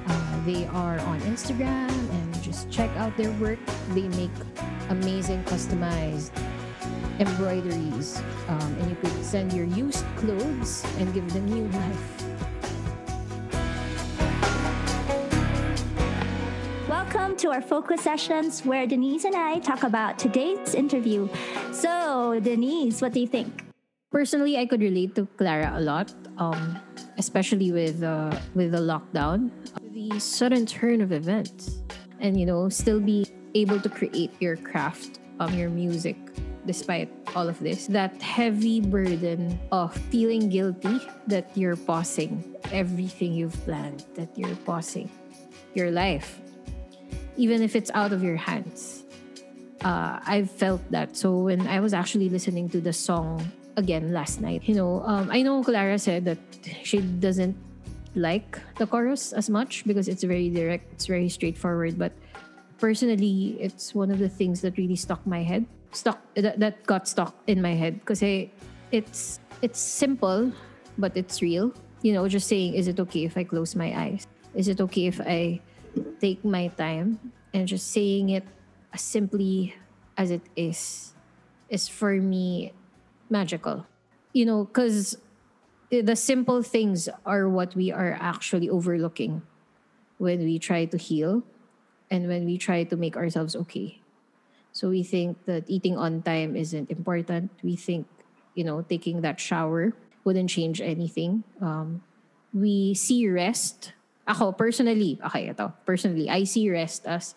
Uh, 0.06 0.44
they 0.44 0.66
are 0.68 0.98
on 1.00 1.20
Instagram 1.20 1.90
and 1.90 2.42
just 2.42 2.70
check 2.70 2.90
out 2.96 3.16
their 3.16 3.30
work. 3.32 3.58
They 3.90 4.08
make 4.08 4.30
amazing 4.88 5.44
customized 5.44 6.30
embroideries, 7.20 8.16
um, 8.48 8.76
and 8.80 8.90
you 8.90 8.96
could 8.96 9.24
send 9.24 9.52
your 9.52 9.66
used 9.66 10.04
clothes 10.16 10.84
and 10.98 11.12
give 11.12 11.30
them 11.34 11.44
new 11.46 11.68
life. 11.78 12.39
Welcome 17.10 17.34
to 17.38 17.50
our 17.50 17.60
focus 17.60 18.02
sessions 18.02 18.62
where 18.62 18.86
Denise 18.86 19.24
and 19.24 19.34
I 19.34 19.58
talk 19.58 19.82
about 19.82 20.16
today's 20.16 20.76
interview. 20.76 21.26
So, 21.72 22.38
Denise, 22.38 23.02
what 23.02 23.10
do 23.10 23.18
you 23.18 23.26
think? 23.26 23.66
Personally, 24.12 24.56
I 24.56 24.64
could 24.64 24.78
relate 24.80 25.16
to 25.16 25.26
Clara 25.34 25.74
a 25.74 25.82
lot, 25.82 26.14
um, 26.38 26.78
especially 27.18 27.72
with 27.72 28.04
uh, 28.04 28.30
with 28.54 28.70
the 28.70 28.78
lockdown, 28.78 29.50
the 29.90 30.20
sudden 30.20 30.66
turn 30.66 31.00
of 31.00 31.10
events, 31.10 31.82
and 32.20 32.38
you 32.38 32.46
know, 32.46 32.68
still 32.68 33.00
be 33.00 33.26
able 33.58 33.80
to 33.80 33.88
create 33.88 34.30
your 34.38 34.54
craft, 34.54 35.18
um, 35.40 35.50
your 35.58 35.68
music, 35.68 36.14
despite 36.64 37.10
all 37.34 37.48
of 37.48 37.58
this. 37.58 37.90
That 37.90 38.22
heavy 38.22 38.78
burden 38.78 39.58
of 39.72 39.90
feeling 40.14 40.46
guilty 40.48 41.02
that 41.26 41.50
you're 41.58 41.74
pausing 41.74 42.54
everything 42.70 43.34
you've 43.34 43.58
planned, 43.66 44.06
that 44.14 44.30
you're 44.38 44.54
pausing 44.62 45.10
your 45.74 45.90
life, 45.90 46.38
even 47.40 47.64
if 47.64 47.72
it's 47.74 47.90
out 47.96 48.12
of 48.12 48.20
your 48.22 48.36
hands 48.36 49.00
uh, 49.84 50.20
I've 50.24 50.50
felt 50.50 50.80
that. 50.90 51.16
So 51.16 51.48
when 51.48 51.66
I 51.66 51.80
was 51.80 51.94
actually 51.94 52.28
listening 52.28 52.68
to 52.70 52.80
the 52.80 52.92
song 52.92 53.40
again 53.76 54.12
last 54.12 54.40
night, 54.40 54.64
you 54.64 54.74
know, 54.74 55.02
um, 55.04 55.30
I 55.30 55.42
know 55.42 55.62
Clara 55.62 55.98
said 55.98 56.24
that 56.24 56.38
she 56.84 57.00
doesn't 57.00 57.56
like 58.14 58.58
the 58.76 58.86
chorus 58.86 59.32
as 59.32 59.48
much 59.48 59.84
because 59.86 60.08
it's 60.08 60.24
very 60.24 60.50
direct, 60.50 60.92
it's 60.92 61.06
very 61.06 61.28
straightforward. 61.28 61.98
But 61.98 62.12
personally, 62.78 63.56
it's 63.60 63.94
one 63.94 64.10
of 64.10 64.18
the 64.18 64.28
things 64.28 64.60
that 64.62 64.76
really 64.76 64.96
stuck 64.96 65.24
my 65.26 65.42
head, 65.42 65.64
stuck 65.92 66.20
that, 66.34 66.58
that 66.60 66.84
got 66.86 67.08
stuck 67.08 67.34
in 67.46 67.62
my 67.62 67.74
head 67.74 68.00
because 68.00 68.22
it's 68.92 69.40
it's 69.62 69.78
simple, 69.78 70.52
but 70.98 71.16
it's 71.16 71.42
real. 71.42 71.72
You 72.02 72.14
know, 72.14 72.26
just 72.28 72.48
saying, 72.48 72.74
is 72.74 72.88
it 72.88 72.98
okay 72.98 73.24
if 73.24 73.36
I 73.36 73.44
close 73.44 73.76
my 73.76 73.92
eyes? 73.92 74.26
Is 74.54 74.68
it 74.68 74.80
okay 74.80 75.06
if 75.06 75.20
I 75.20 75.60
take 76.20 76.44
my 76.44 76.68
time 76.68 77.18
and 77.52 77.66
just 77.66 77.90
saying 77.90 78.30
it 78.30 78.44
as 78.92 79.02
simply 79.02 79.74
as 80.16 80.30
it 80.30 80.42
is 80.56 81.12
is 81.68 81.88
for 81.88 82.12
me 82.14 82.72
magical. 83.28 83.86
You 84.32 84.46
know 84.46 84.64
because 84.64 85.18
the 85.90 86.14
simple 86.14 86.62
things 86.62 87.08
are 87.26 87.48
what 87.48 87.74
we 87.74 87.90
are 87.90 88.16
actually 88.20 88.70
overlooking 88.70 89.42
when 90.18 90.44
we 90.44 90.58
try 90.58 90.84
to 90.84 90.96
heal 90.96 91.42
and 92.10 92.28
when 92.28 92.44
we 92.44 92.58
try 92.58 92.84
to 92.84 92.96
make 92.96 93.16
ourselves 93.16 93.56
okay. 93.56 94.00
So 94.72 94.90
we 94.90 95.02
think 95.02 95.46
that 95.46 95.64
eating 95.66 95.96
on 95.96 96.22
time 96.22 96.54
isn't 96.54 96.90
important. 96.90 97.50
We 97.62 97.74
think 97.74 98.06
you 98.54 98.64
know 98.64 98.82
taking 98.82 99.22
that 99.22 99.40
shower 99.40 99.94
wouldn't 100.24 100.50
change 100.50 100.80
anything. 100.80 101.44
Um, 101.60 102.02
we 102.52 102.94
see 102.94 103.28
rest 103.28 103.94
ako 104.30 104.54
personally 104.54 105.18
okay 105.20 105.50
ito 105.50 105.68
personally 105.84 106.30
i 106.30 106.46
see 106.46 106.70
rest 106.70 107.04
as 107.10 107.34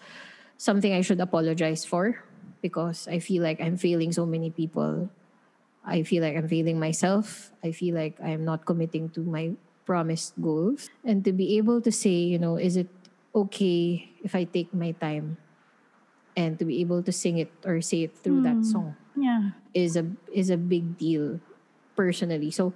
something 0.57 0.93
I 0.93 1.01
should 1.01 1.19
apologize 1.19 1.83
for 1.83 2.23
because 2.61 3.07
I 3.11 3.19
feel 3.19 3.43
like 3.43 3.59
I'm 3.59 3.75
failing 3.77 4.13
so 4.13 4.25
many 4.25 4.49
people. 4.51 5.09
I 5.83 6.03
feel 6.03 6.23
like 6.23 6.37
I'm 6.37 6.47
failing 6.47 6.79
myself. 6.79 7.51
I 7.63 7.71
feel 7.71 7.95
like 7.95 8.15
I'm 8.23 8.45
not 8.45 8.65
committing 8.65 9.09
to 9.17 9.21
my 9.21 9.53
promised 9.85 10.39
goals. 10.39 10.87
And 11.03 11.25
to 11.25 11.33
be 11.33 11.57
able 11.57 11.81
to 11.81 11.91
say, 11.91 12.15
you 12.31 12.39
know, 12.39 12.55
is 12.55 12.77
it 12.77 12.87
okay 13.35 14.07
if 14.23 14.35
I 14.35 14.45
take 14.45 14.73
my 14.73 14.93
time? 14.95 15.37
And 16.35 16.57
to 16.59 16.65
be 16.65 16.81
able 16.81 17.03
to 17.03 17.11
sing 17.11 17.37
it 17.37 17.51
or 17.65 17.81
say 17.81 18.03
it 18.09 18.17
through 18.17 18.41
that 18.41 18.65
song 18.65 18.95
Yeah. 19.13 19.53
is 19.73 19.95
a 19.97 20.09
is 20.33 20.49
a 20.49 20.57
big 20.57 20.97
deal 20.97 21.39
personally. 21.95 22.49
So 22.49 22.73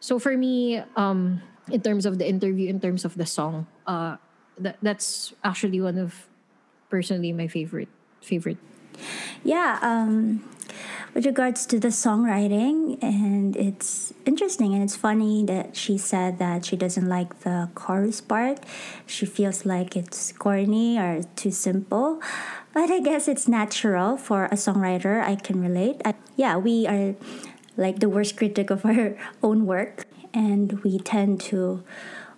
so 0.00 0.18
for 0.18 0.36
me, 0.36 0.82
um, 0.96 1.42
in 1.68 1.80
terms 1.80 2.06
of 2.06 2.18
the 2.18 2.28
interview, 2.28 2.68
in 2.68 2.80
terms 2.80 3.04
of 3.04 3.16
the 3.16 3.26
song, 3.26 3.66
uh, 3.86 4.16
that 4.58 4.76
that's 4.82 5.34
actually 5.44 5.80
one 5.80 5.98
of 5.98 6.28
personally 6.88 7.32
my 7.32 7.48
favorite 7.48 7.88
favorite. 8.20 8.58
Yeah, 9.44 9.78
um, 9.80 10.44
with 11.14 11.26
regards 11.26 11.66
to 11.66 11.80
the 11.80 11.88
songwriting, 11.88 13.02
and 13.02 13.56
it's 13.56 14.12
interesting 14.26 14.74
and 14.74 14.82
it's 14.82 14.96
funny 14.96 15.44
that 15.44 15.76
she 15.76 15.98
said 15.98 16.38
that 16.38 16.64
she 16.64 16.76
doesn't 16.76 17.08
like 17.08 17.40
the 17.40 17.68
chorus 17.74 18.20
part. 18.20 18.60
She 19.06 19.26
feels 19.26 19.64
like 19.64 19.96
it's 19.96 20.32
corny 20.32 20.98
or 20.98 21.22
too 21.36 21.50
simple. 21.50 22.20
But 22.72 22.90
I 22.90 23.00
guess 23.00 23.26
it's 23.26 23.48
natural 23.48 24.16
for 24.16 24.44
a 24.46 24.54
songwriter. 24.54 25.22
I 25.22 25.34
can 25.34 25.60
relate. 25.60 26.00
I, 26.04 26.14
yeah, 26.36 26.56
we 26.56 26.86
are 26.86 27.16
like 27.76 27.98
the 27.98 28.08
worst 28.08 28.36
critic 28.36 28.70
of 28.70 28.84
our 28.84 29.16
own 29.42 29.66
work, 29.66 30.06
and 30.32 30.82
we 30.82 30.98
tend 30.98 31.40
to 31.40 31.82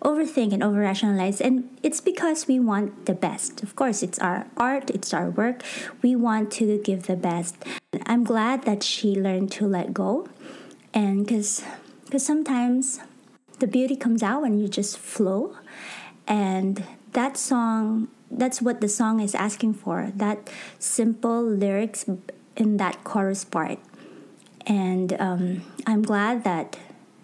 overthink 0.02 0.52
and 0.52 0.62
over 0.62 0.81
rationalize 0.81 1.40
and 1.40 1.68
it's 1.83 2.00
because 2.00 2.48
we 2.48 2.59
want 2.59 3.07
the 3.07 3.14
best. 3.14 3.62
Of 3.62 3.76
course 3.76 4.02
it's 4.02 4.18
our 4.18 4.46
art 4.57 4.90
it's 4.90 5.14
our 5.14 5.31
work. 5.31 5.62
We 6.02 6.16
want 6.16 6.50
to 6.52 6.78
give 6.78 7.05
the 7.05 7.16
best. 7.16 7.57
I'm 8.07 8.24
glad 8.24 8.64
that 8.64 8.83
she 8.83 9.14
learned 9.14 9.52
to 9.52 9.66
let 9.66 9.94
go. 9.94 10.28
And 10.92 11.24
because 11.24 11.64
because 12.05 12.26
sometimes 12.26 13.00
the 13.61 13.66
beauty 13.66 13.96
comes 13.96 14.22
out 14.22 14.42
when 14.42 14.59
you 14.59 14.68
just 14.68 14.98
flow. 14.98 15.57
And 16.26 16.83
that 17.12 17.37
song 17.37 18.09
that's 18.31 18.61
what 18.61 18.81
the 18.81 18.88
song 18.88 19.20
is 19.20 19.35
asking 19.35 19.74
for 19.74 20.11
that 20.16 20.50
simple 20.78 21.42
lyrics 21.42 22.07
in 22.57 22.76
that 22.78 23.05
chorus 23.05 23.44
part. 23.44 23.78
And 24.66 25.12
um, 25.20 25.62
i'm 25.87 26.02
glad 26.02 26.44
that 26.44 26.78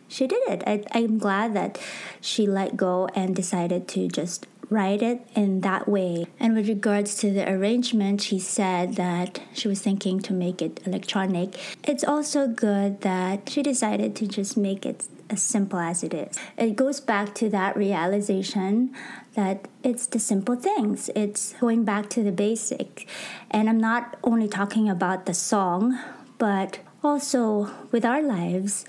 she 0.08 0.26
did 0.26 0.42
it. 0.48 0.62
I, 0.66 0.84
I'm 0.92 1.18
glad 1.18 1.54
that 1.54 1.78
she 2.20 2.46
let 2.46 2.76
go 2.76 3.08
and 3.14 3.36
decided 3.36 3.86
to 3.88 4.08
just 4.08 4.46
write 4.70 5.02
it 5.02 5.26
in 5.34 5.60
that 5.62 5.88
way. 5.88 6.26
And 6.38 6.54
with 6.54 6.68
regards 6.68 7.14
to 7.16 7.30
the 7.32 7.50
arrangement, 7.50 8.20
she 8.22 8.38
said 8.38 8.96
that 8.96 9.40
she 9.52 9.68
was 9.68 9.80
thinking 9.80 10.20
to 10.20 10.32
make 10.32 10.60
it 10.60 10.80
electronic. 10.86 11.58
It's 11.84 12.04
also 12.04 12.46
good 12.46 13.00
that 13.00 13.48
she 13.48 13.62
decided 13.62 14.14
to 14.16 14.26
just 14.26 14.56
make 14.56 14.84
it 14.84 15.06
as 15.30 15.42
simple 15.42 15.78
as 15.78 16.02
it 16.02 16.14
is. 16.14 16.38
It 16.56 16.76
goes 16.76 17.00
back 17.00 17.34
to 17.36 17.50
that 17.50 17.76
realization 17.76 18.94
that 19.34 19.68
it's 19.82 20.06
the 20.06 20.18
simple 20.18 20.56
things. 20.56 21.10
It's 21.14 21.52
going 21.54 21.84
back 21.84 22.08
to 22.10 22.22
the 22.22 22.32
basic. 22.32 23.06
And 23.50 23.68
I'm 23.68 23.78
not 23.78 24.16
only 24.24 24.48
talking 24.48 24.88
about 24.88 25.26
the 25.26 25.34
song, 25.34 25.98
but 26.38 26.78
also 27.02 27.70
with 27.92 28.04
our 28.04 28.22
lives. 28.22 28.84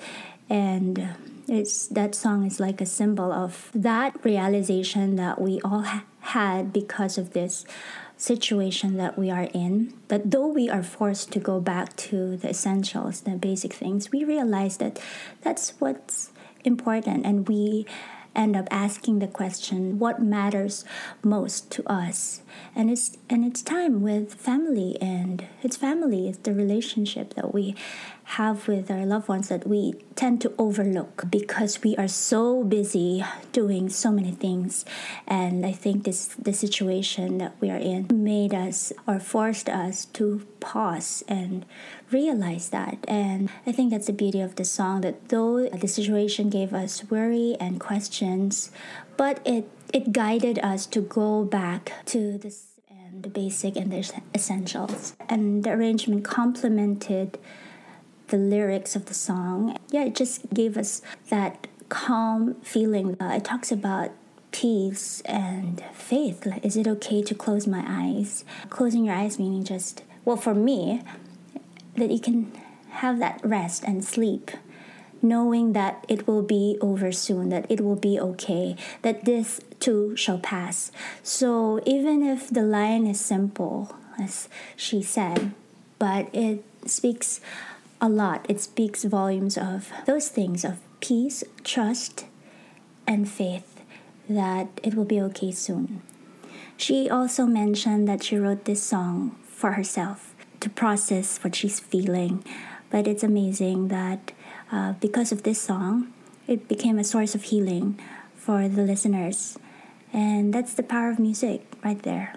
And 0.50 1.16
it's 1.48 1.88
that 1.88 2.16
song 2.16 2.46
is 2.46 2.60
like 2.60 2.82
a 2.82 2.86
symbol 2.86 3.32
of 3.32 3.72
that 3.74 4.24
realization 4.24 5.16
that 5.16 5.40
we 5.42 5.62
all 5.62 5.82
ha- 5.82 6.06
had 6.22 6.74
because 6.74 7.18
of 7.18 7.34
this 7.34 7.66
situation 8.18 8.98
that 8.98 9.18
we 9.18 9.32
are 9.32 9.50
in. 9.54 9.94
That 10.10 10.32
though 10.32 10.48
we 10.48 10.70
are 10.70 10.84
forced 10.84 11.32
to 11.34 11.40
go 11.40 11.60
back 11.60 11.96
to 11.98 12.38
the 12.38 12.50
essentials, 12.50 13.22
the 13.22 13.32
basic 13.32 13.74
things, 13.74 14.12
we 14.12 14.24
realize 14.24 14.78
that 14.78 15.02
that's 15.42 15.74
what's 15.80 16.32
important 16.66 17.26
and 17.26 17.48
we 17.48 17.86
end 18.36 18.56
up 18.56 18.68
asking 18.70 19.20
the 19.20 19.28
question 19.28 19.98
what 19.98 20.22
matters 20.22 20.86
most 21.24 21.72
to 21.72 21.84
us 21.90 22.42
and 22.76 22.90
it's 22.92 23.18
and 23.30 23.44
it's 23.44 23.62
time 23.62 24.02
with 24.02 24.34
family 24.36 24.96
and 25.02 25.48
it's 25.64 25.76
family 25.76 26.30
it's 26.30 26.38
the 26.40 26.54
relationship 26.54 27.34
that 27.34 27.54
we 27.54 27.76
have 28.38 28.68
with 28.68 28.92
our 28.92 29.06
loved 29.06 29.28
ones 29.28 29.50
that 29.50 29.66
we 29.66 29.94
tend 30.16 30.40
to 30.40 30.54
overlook 30.60 31.24
because 31.32 31.82
we 31.82 31.96
are 31.98 32.08
so 32.08 32.64
busy 32.64 33.24
doing 33.52 33.90
so 33.90 34.12
many 34.12 34.32
things. 34.32 34.86
And 35.28 35.66
i 35.66 35.72
think 35.72 36.04
this 36.04 36.28
the 36.38 36.54
situation 36.54 37.40
that 37.40 37.56
we 37.60 37.72
are 37.72 37.84
in 37.94 38.08
made 38.12 38.54
us 38.54 38.94
or 39.08 39.20
forced 39.20 39.68
us 39.68 40.06
to 40.18 40.46
pause 40.60 41.24
and 41.28 41.66
realize 42.12 42.70
that. 42.70 42.98
And 43.08 43.50
i 43.66 43.72
think 43.72 43.92
that's 43.92 44.08
the 44.08 44.14
beauty 44.14 44.42
of 44.42 44.56
the 44.56 44.66
song 44.66 45.02
that 45.02 45.30
though 45.30 45.68
the 45.70 45.88
situation 45.88 46.50
gave 46.50 46.74
us 46.74 47.04
worry 47.10 47.58
and 47.60 47.80
questions 47.80 48.70
but 49.18 49.42
it 49.44 49.66
it 49.92 50.14
guided 50.14 50.60
us 50.60 50.86
to 50.86 51.02
go 51.02 51.44
back 51.44 51.94
to 52.06 52.38
the 52.38 52.54
and 53.10 53.24
the 53.24 53.30
basic 53.30 53.76
and 53.76 53.92
the 53.92 54.22
essentials. 54.36 55.16
And 55.28 55.64
the 55.64 55.72
arrangement 55.72 56.24
complemented 56.24 57.38
the 58.30 58.38
lyrics 58.38 58.96
of 58.96 59.06
the 59.06 59.14
song. 59.14 59.78
Yeah, 59.92 60.06
it 60.06 60.16
just 60.16 60.54
gave 60.54 60.78
us 60.78 61.02
that 61.30 61.68
calm 61.90 62.56
feeling. 62.62 63.18
Uh, 63.22 63.34
it 63.36 63.44
talks 63.44 63.72
about 63.72 64.12
peace 64.52 65.22
and 65.26 65.84
faith. 65.94 66.46
Like, 66.46 66.66
is 66.66 66.78
it 66.78 66.88
okay 66.88 67.22
to 67.24 67.36
close 67.36 67.68
my 67.68 67.84
eyes? 67.86 68.44
Closing 68.70 69.06
your 69.06 69.16
eyes 69.16 69.38
meaning 69.40 69.64
just, 69.64 70.04
well, 70.26 70.38
for 70.38 70.54
me, 70.54 71.02
that 71.96 72.12
you 72.12 72.20
can 72.20 72.52
have 72.90 73.20
that 73.20 73.40
rest 73.44 73.84
and 73.84 74.04
sleep, 74.04 74.52
knowing 75.22 75.74
that 75.74 76.06
it 76.08 76.28
will 76.28 76.42
be 76.42 76.78
over 76.82 77.12
soon, 77.12 77.50
that 77.50 77.66
it 77.70 77.82
will 77.82 77.96
be 77.96 78.20
okay, 78.20 78.76
that 79.02 79.26
this 79.26 79.62
too 79.80 80.16
shall 80.16 80.40
pass. 80.40 80.92
So 81.24 81.82
even 81.86 82.24
if 82.24 82.50
the 82.50 82.64
line 82.64 83.06
is 83.06 83.20
simple, 83.20 83.96
as 84.20 84.50
she 84.76 85.02
said, 85.02 85.54
but 85.98 86.30
it 86.34 86.64
speaks 86.86 87.42
a 88.02 88.10
lot. 88.10 88.46
It 88.50 88.62
speaks 88.62 89.04
volumes 89.04 89.58
of 89.58 89.92
those 90.06 90.30
things 90.30 90.64
of 90.64 90.80
peace, 91.00 91.44
trust, 91.64 92.26
and 93.08 93.28
faith 93.30 93.82
that 94.30 94.68
it 94.84 94.94
will 94.96 95.06
be 95.06 95.22
okay 95.22 95.52
soon. 95.52 96.02
She 96.78 97.10
also 97.10 97.46
mentioned 97.46 98.08
that 98.08 98.24
she 98.24 98.38
wrote 98.38 98.66
this 98.66 98.82
song 98.82 99.36
for 99.44 99.74
herself 99.74 100.34
to 100.62 100.70
process 100.70 101.40
what 101.44 101.56
she's 101.56 101.80
feeling. 101.80 102.44
But 102.90 103.08
it's 103.08 103.24
amazing 103.24 103.90
that 103.90 104.32
uh, 104.72 104.94
because 104.94 105.32
of 105.32 105.44
this 105.44 105.60
song, 105.60 106.14
it 106.48 106.68
became 106.68 106.98
a 106.98 107.04
source 107.04 107.36
of 107.36 107.44
healing 107.44 108.00
for 108.36 108.68
the 108.68 108.84
listeners. 108.84 109.58
And 110.14 110.54
that's 110.54 110.74
the 110.74 110.84
power 110.84 111.10
of 111.12 111.20
music 111.20 111.68
right 111.84 112.02
there. 112.02 112.36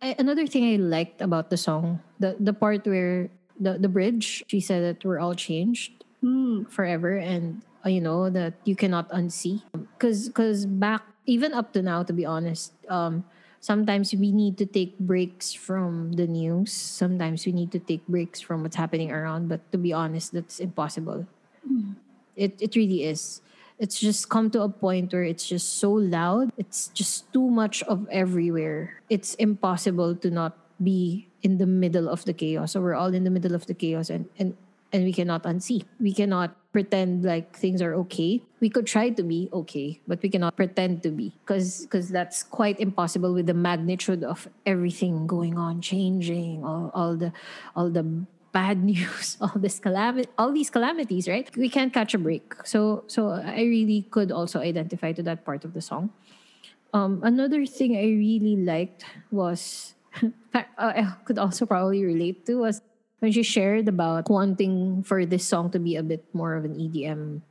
I, 0.00 0.14
another 0.18 0.46
thing 0.46 0.74
I 0.74 0.76
liked 0.76 1.20
about 1.20 1.50
the 1.50 1.56
song, 1.56 1.98
the 2.20 2.36
the 2.38 2.54
part 2.54 2.86
where 2.86 3.30
the 3.58 3.78
the 3.78 3.88
bridge 3.88 4.44
she 4.46 4.60
said 4.60 4.82
that 4.82 5.04
we're 5.04 5.18
all 5.20 5.34
changed 5.34 6.04
Mm. 6.18 6.66
forever 6.66 7.14
and 7.14 7.62
uh, 7.86 7.88
you 7.88 8.00
know 8.02 8.26
that 8.26 8.58
you 8.66 8.74
cannot 8.74 9.06
unsee. 9.14 9.62
Because 9.94 10.26
because 10.26 10.66
back 10.66 11.06
even 11.30 11.54
up 11.54 11.70
to 11.74 11.82
now 11.82 12.02
to 12.02 12.10
be 12.10 12.26
honest 12.26 12.74
um 12.90 13.22
sometimes 13.62 14.10
we 14.10 14.34
need 14.34 14.58
to 14.58 14.66
take 14.66 14.98
breaks 14.98 15.54
from 15.54 16.14
the 16.18 16.26
news. 16.26 16.72
Sometimes 16.74 17.46
we 17.46 17.52
need 17.54 17.70
to 17.70 17.78
take 17.78 18.02
breaks 18.10 18.40
from 18.42 18.62
what's 18.66 18.74
happening 18.74 19.14
around 19.14 19.46
but 19.46 19.62
to 19.70 19.78
be 19.78 19.92
honest 19.94 20.34
that's 20.34 20.58
impossible. 20.58 21.26
It 22.36 22.58
it 22.60 22.74
really 22.76 23.04
is. 23.04 23.42
It's 23.78 23.98
just 24.00 24.26
come 24.28 24.50
to 24.58 24.62
a 24.62 24.68
point 24.68 25.12
where 25.14 25.22
it's 25.22 25.46
just 25.46 25.78
so 25.78 25.92
loud 25.94 26.50
it's 26.58 26.88
just 26.90 27.30
too 27.32 27.46
much 27.46 27.82
of 27.86 28.06
everywhere. 28.10 29.02
It's 29.08 29.34
impossible 29.38 30.16
to 30.18 30.30
not 30.30 30.58
be 30.82 31.27
in 31.42 31.58
the 31.58 31.66
middle 31.66 32.08
of 32.08 32.24
the 32.24 32.32
chaos. 32.32 32.72
So 32.72 32.80
we're 32.80 32.94
all 32.94 33.14
in 33.14 33.24
the 33.24 33.30
middle 33.30 33.54
of 33.54 33.66
the 33.66 33.74
chaos 33.74 34.10
and 34.10 34.28
and 34.38 34.56
and 34.90 35.04
we 35.04 35.12
cannot 35.12 35.44
unsee. 35.44 35.84
We 36.00 36.16
cannot 36.16 36.56
pretend 36.72 37.22
like 37.22 37.54
things 37.54 37.82
are 37.82 37.92
okay. 38.08 38.40
We 38.60 38.70
could 38.70 38.86
try 38.86 39.10
to 39.10 39.22
be 39.22 39.48
okay 39.52 40.00
but 40.06 40.22
we 40.22 40.28
cannot 40.28 40.56
pretend 40.56 41.02
to 41.02 41.10
be 41.10 41.34
because 41.44 41.84
because 41.84 42.08
that's 42.08 42.42
quite 42.42 42.80
impossible 42.80 43.34
with 43.34 43.46
the 43.46 43.54
magnitude 43.54 44.24
of 44.24 44.48
everything 44.66 45.26
going 45.26 45.58
on 45.58 45.80
changing 45.80 46.64
all, 46.64 46.90
all 46.94 47.16
the 47.16 47.32
all 47.76 47.90
the 47.90 48.02
bad 48.50 48.82
news 48.90 49.36
all 49.40 49.52
this 49.56 49.78
calamity 49.78 50.28
all 50.38 50.52
these 50.52 50.70
calamities 50.70 51.28
right? 51.28 51.48
We 51.56 51.68
can't 51.68 51.92
catch 51.92 52.14
a 52.14 52.18
break. 52.18 52.54
So 52.64 53.04
so 53.06 53.30
i 53.30 53.62
really 53.62 54.08
could 54.10 54.32
also 54.32 54.60
identify 54.60 55.12
to 55.12 55.22
that 55.22 55.44
part 55.44 55.64
of 55.64 55.74
the 55.74 55.82
song. 55.82 56.10
Um, 56.92 57.20
another 57.22 57.66
thing 57.66 57.96
I 57.96 58.08
really 58.16 58.56
liked 58.56 59.04
was, 59.30 59.94
Uh, 60.54 60.62
I 60.78 61.14
could 61.24 61.38
also 61.38 61.66
probably 61.66 62.04
relate 62.04 62.46
to 62.46 62.62
was 62.62 62.82
when 63.18 63.32
she 63.32 63.42
shared 63.42 63.88
about 63.88 64.30
wanting 64.30 65.02
for 65.02 65.26
this 65.26 65.44
song 65.44 65.70
to 65.72 65.78
be 65.78 65.96
a 65.96 66.02
bit 66.02 66.24
more 66.32 66.54
of 66.54 66.64
an 66.64 66.74
EDM 66.74 67.42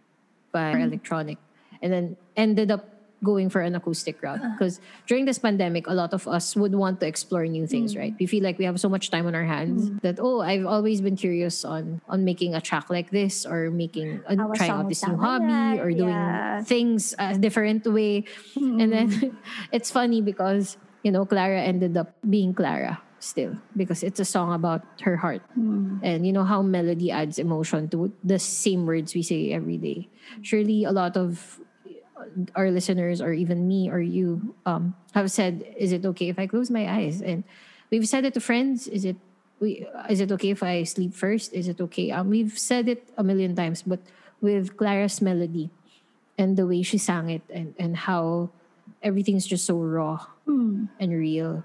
by 0.52 0.72
electronic, 0.80 1.38
and 1.82 1.94
then 1.94 2.18
ended 2.36 2.72
up 2.72 2.98
going 3.24 3.50
for 3.50 3.62
an 3.62 3.76
acoustic 3.76 4.22
route 4.22 4.40
because 4.54 4.80
during 5.08 5.26
this 5.26 5.40
pandemic 5.40 5.88
a 5.88 5.94
lot 5.94 6.14
of 6.14 6.28
us 6.28 6.56
would 6.56 6.76
want 6.76 7.00
to 7.00 7.08
explore 7.08 7.46
new 7.46 7.66
things 7.66 7.98
right? 7.98 8.14
We 8.20 8.28
feel 8.28 8.44
like 8.44 8.60
we 8.60 8.66
have 8.66 8.80
so 8.80 8.90
much 8.90 9.10
time 9.10 9.26
on 9.26 9.34
our 9.34 9.46
hands 9.46 9.90
that 10.02 10.20
oh 10.22 10.42
i've 10.42 10.66
always 10.66 11.02
been 11.02 11.16
curious 11.16 11.66
on 11.66 12.02
on 12.08 12.26
making 12.26 12.54
a 12.54 12.62
track 12.62 12.90
like 12.90 13.10
this 13.10 13.46
or 13.46 13.72
making 13.72 14.22
uh, 14.30 14.36
Our 14.38 14.54
trying 14.54 14.70
out 14.70 14.90
this 14.90 15.02
new 15.02 15.18
hobby 15.18 15.80
or 15.80 15.90
doing 15.90 16.14
yeah. 16.14 16.62
things 16.62 17.16
a 17.18 17.38
different 17.38 17.86
way. 17.88 18.26
And 18.56 18.92
then 18.92 19.38
it's 19.72 19.90
funny 19.92 20.22
because 20.22 20.78
you 21.04 21.12
know 21.12 21.26
Clara 21.26 21.62
ended 21.62 21.98
up 21.98 22.14
being 22.28 22.54
Clara 22.54 23.02
still 23.20 23.58
because 23.76 24.04
it's 24.04 24.20
a 24.20 24.26
song 24.26 24.54
about 24.54 24.86
her 25.02 25.18
heart. 25.18 25.42
And 26.04 26.26
you 26.26 26.34
know 26.34 26.44
how 26.44 26.62
melody 26.62 27.12
adds 27.12 27.40
emotion 27.40 27.90
to 27.90 28.12
the 28.24 28.40
same 28.40 28.86
words 28.86 29.16
we 29.16 29.24
say 29.24 29.52
every 29.52 29.78
day. 29.78 30.10
Surely 30.42 30.84
a 30.84 30.92
lot 30.92 31.18
of 31.18 31.60
our 32.56 32.70
listeners 32.70 33.22
or 33.22 33.34
even 33.34 33.68
me 33.68 33.90
or 33.90 34.00
you 34.00 34.54
um, 34.66 34.96
have 35.14 35.32
said 35.32 35.64
is 35.78 35.92
it 35.92 36.06
okay 36.06 36.30
if 36.30 36.38
i 36.38 36.46
close 36.46 36.70
my 36.70 36.86
eyes? 36.86 37.22
And 37.22 37.44
we've 37.90 38.08
said 38.08 38.26
it 38.26 38.34
to 38.36 38.40
friends. 38.40 38.88
Is 38.88 39.06
it 39.06 39.18
we 39.60 39.88
is 40.10 40.22
it 40.22 40.32
okay 40.38 40.52
if 40.52 40.62
i 40.62 40.84
sleep 40.84 41.14
first? 41.14 41.54
Is 41.54 41.68
it 41.68 41.82
okay? 41.82 42.12
Um, 42.12 42.30
we've 42.30 42.58
said 42.58 42.88
it 42.88 43.10
a 43.18 43.24
million 43.24 43.56
times 43.56 43.82
but 43.82 44.00
with 44.40 44.78
clara's 44.78 45.20
melody 45.20 45.72
and 46.38 46.58
the 46.58 46.68
way 46.68 46.84
she 46.84 46.98
sang 46.98 47.30
it 47.30 47.42
and 47.50 47.74
and 47.80 47.98
how 48.06 48.50
everything's 49.02 49.48
just 49.50 49.66
so 49.66 49.82
raw 49.82 50.28
and 50.48 51.12
real. 51.12 51.64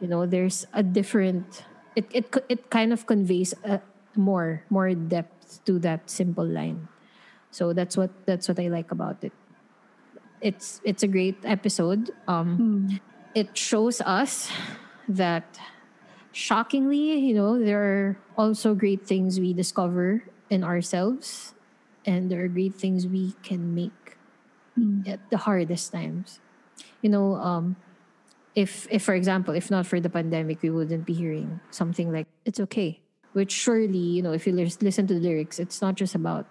You 0.00 0.08
know 0.08 0.26
there's 0.26 0.66
a 0.72 0.82
different 0.82 1.64
it 1.94 2.06
it 2.12 2.26
it 2.48 2.70
kind 2.70 2.92
of 2.92 3.06
conveys 3.06 3.54
a, 3.64 3.80
more 4.16 4.64
more 4.70 4.92
depth 4.94 5.64
to 5.64 5.78
that 5.80 6.10
simple 6.10 6.46
line. 6.46 6.88
So 7.50 7.72
that's 7.72 7.96
what 7.96 8.10
that's 8.26 8.48
what 8.48 8.58
i 8.58 8.68
like 8.68 8.90
about 8.90 9.22
it. 9.24 9.32
It's 10.40 10.80
it's 10.84 11.02
a 11.02 11.08
great 11.08 11.38
episode. 11.44 12.10
Um 12.26 13.00
it 13.34 13.56
shows 13.56 14.00
us 14.02 14.50
that 15.08 15.58
shockingly 16.32 17.18
you 17.18 17.34
know 17.34 17.58
there 17.62 17.82
are 17.82 18.18
also 18.36 18.74
great 18.74 19.06
things 19.06 19.38
we 19.38 19.52
discover 19.52 20.24
in 20.50 20.64
ourselves 20.64 21.54
and 22.06 22.30
there 22.30 22.42
are 22.44 22.48
great 22.48 22.74
things 22.74 23.06
we 23.06 23.32
can 23.42 23.74
make 23.74 24.16
at 25.06 25.20
the 25.30 25.38
hardest 25.38 25.92
times. 25.92 26.40
You 27.02 27.10
know 27.10 27.36
um 27.36 27.76
if 28.54 28.86
if 28.90 29.02
for 29.02 29.14
example 29.14 29.54
if 29.54 29.70
not 29.70 29.86
for 29.86 30.00
the 30.00 30.10
pandemic 30.10 30.60
we 30.62 30.70
wouldn't 30.70 31.06
be 31.06 31.12
hearing 31.12 31.60
something 31.70 32.12
like 32.12 32.26
it's 32.44 32.60
okay 32.60 33.00
which 33.32 33.50
surely 33.52 33.98
you 33.98 34.22
know 34.22 34.32
if 34.32 34.46
you 34.46 34.52
lis- 34.52 34.80
listen 34.82 35.06
to 35.06 35.14
the 35.14 35.20
lyrics 35.20 35.58
it's 35.58 35.80
not 35.80 35.94
just 35.94 36.14
about 36.14 36.44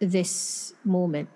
this 0.00 0.72
moment 0.84 1.28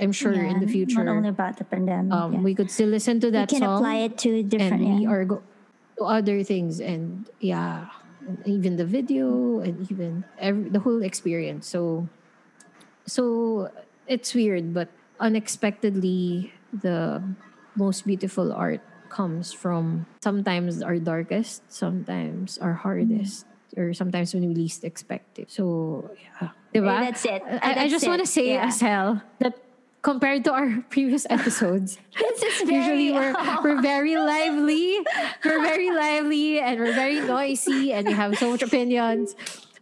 i'm 0.00 0.12
sure 0.12 0.32
in 0.32 0.60
the 0.60 0.68
future 0.68 1.02
Not 1.04 1.16
only 1.16 1.28
about 1.32 1.56
the 1.56 1.64
pandemic. 1.64 2.12
um, 2.12 2.32
yeah. 2.34 2.40
we 2.40 2.54
could 2.54 2.70
still 2.70 2.88
listen 2.92 3.20
to 3.20 3.30
that. 3.32 3.50
We 3.50 3.58
can 3.58 3.64
song 3.64 3.78
apply 3.80 3.96
it 4.04 4.18
to 4.28 4.42
different. 4.42 4.82
and 4.84 5.00
we 5.00 5.06
are 5.06 5.24
go- 5.24 5.42
to 5.96 6.04
other 6.04 6.44
things 6.44 6.76
and 6.80 7.24
yeah 7.40 7.88
and 8.28 8.36
even 8.44 8.76
the 8.76 8.84
video 8.84 9.60
and 9.64 9.90
even 9.90 10.24
every, 10.36 10.68
the 10.68 10.80
whole 10.80 11.00
experience 11.00 11.64
so 11.66 12.04
so 13.06 13.70
it's 14.06 14.34
weird 14.34 14.74
but 14.76 14.92
unexpectedly 15.20 16.52
the 16.84 17.22
most 17.76 18.06
beautiful 18.06 18.52
art 18.52 18.80
comes 19.08 19.52
from 19.52 20.04
sometimes 20.22 20.82
our 20.82 20.98
darkest 20.98 21.62
sometimes 21.70 22.58
our 22.58 22.74
hardest 22.74 23.46
or 23.76 23.92
sometimes 23.94 24.32
when 24.34 24.46
we 24.48 24.54
least 24.54 24.84
expect 24.84 25.38
it. 25.38 25.50
So, 25.50 26.10
yeah. 26.40 26.48
Diba? 26.74 27.00
That's 27.00 27.24
it. 27.24 27.42
I, 27.62 27.84
I 27.84 27.88
just 27.88 28.06
want 28.06 28.20
to 28.20 28.26
say 28.26 28.54
Yeah. 28.54 28.66
as 28.66 28.80
hell 28.80 29.20
that 29.40 29.54
compared 30.02 30.44
to 30.44 30.52
our 30.52 30.84
previous 30.90 31.26
episodes, 31.28 31.98
usually 32.64 33.12
we're, 33.12 33.34
we're 33.64 33.82
very 33.82 34.16
lively, 34.16 34.98
we're 35.44 35.60
very 35.60 35.90
lively, 35.90 36.60
and 36.60 36.80
we're 36.80 36.94
very 36.94 37.20
noisy, 37.20 37.92
and 37.92 38.06
we 38.06 38.12
have 38.14 38.36
so 38.38 38.50
much 38.50 38.62
opinions. 38.62 39.34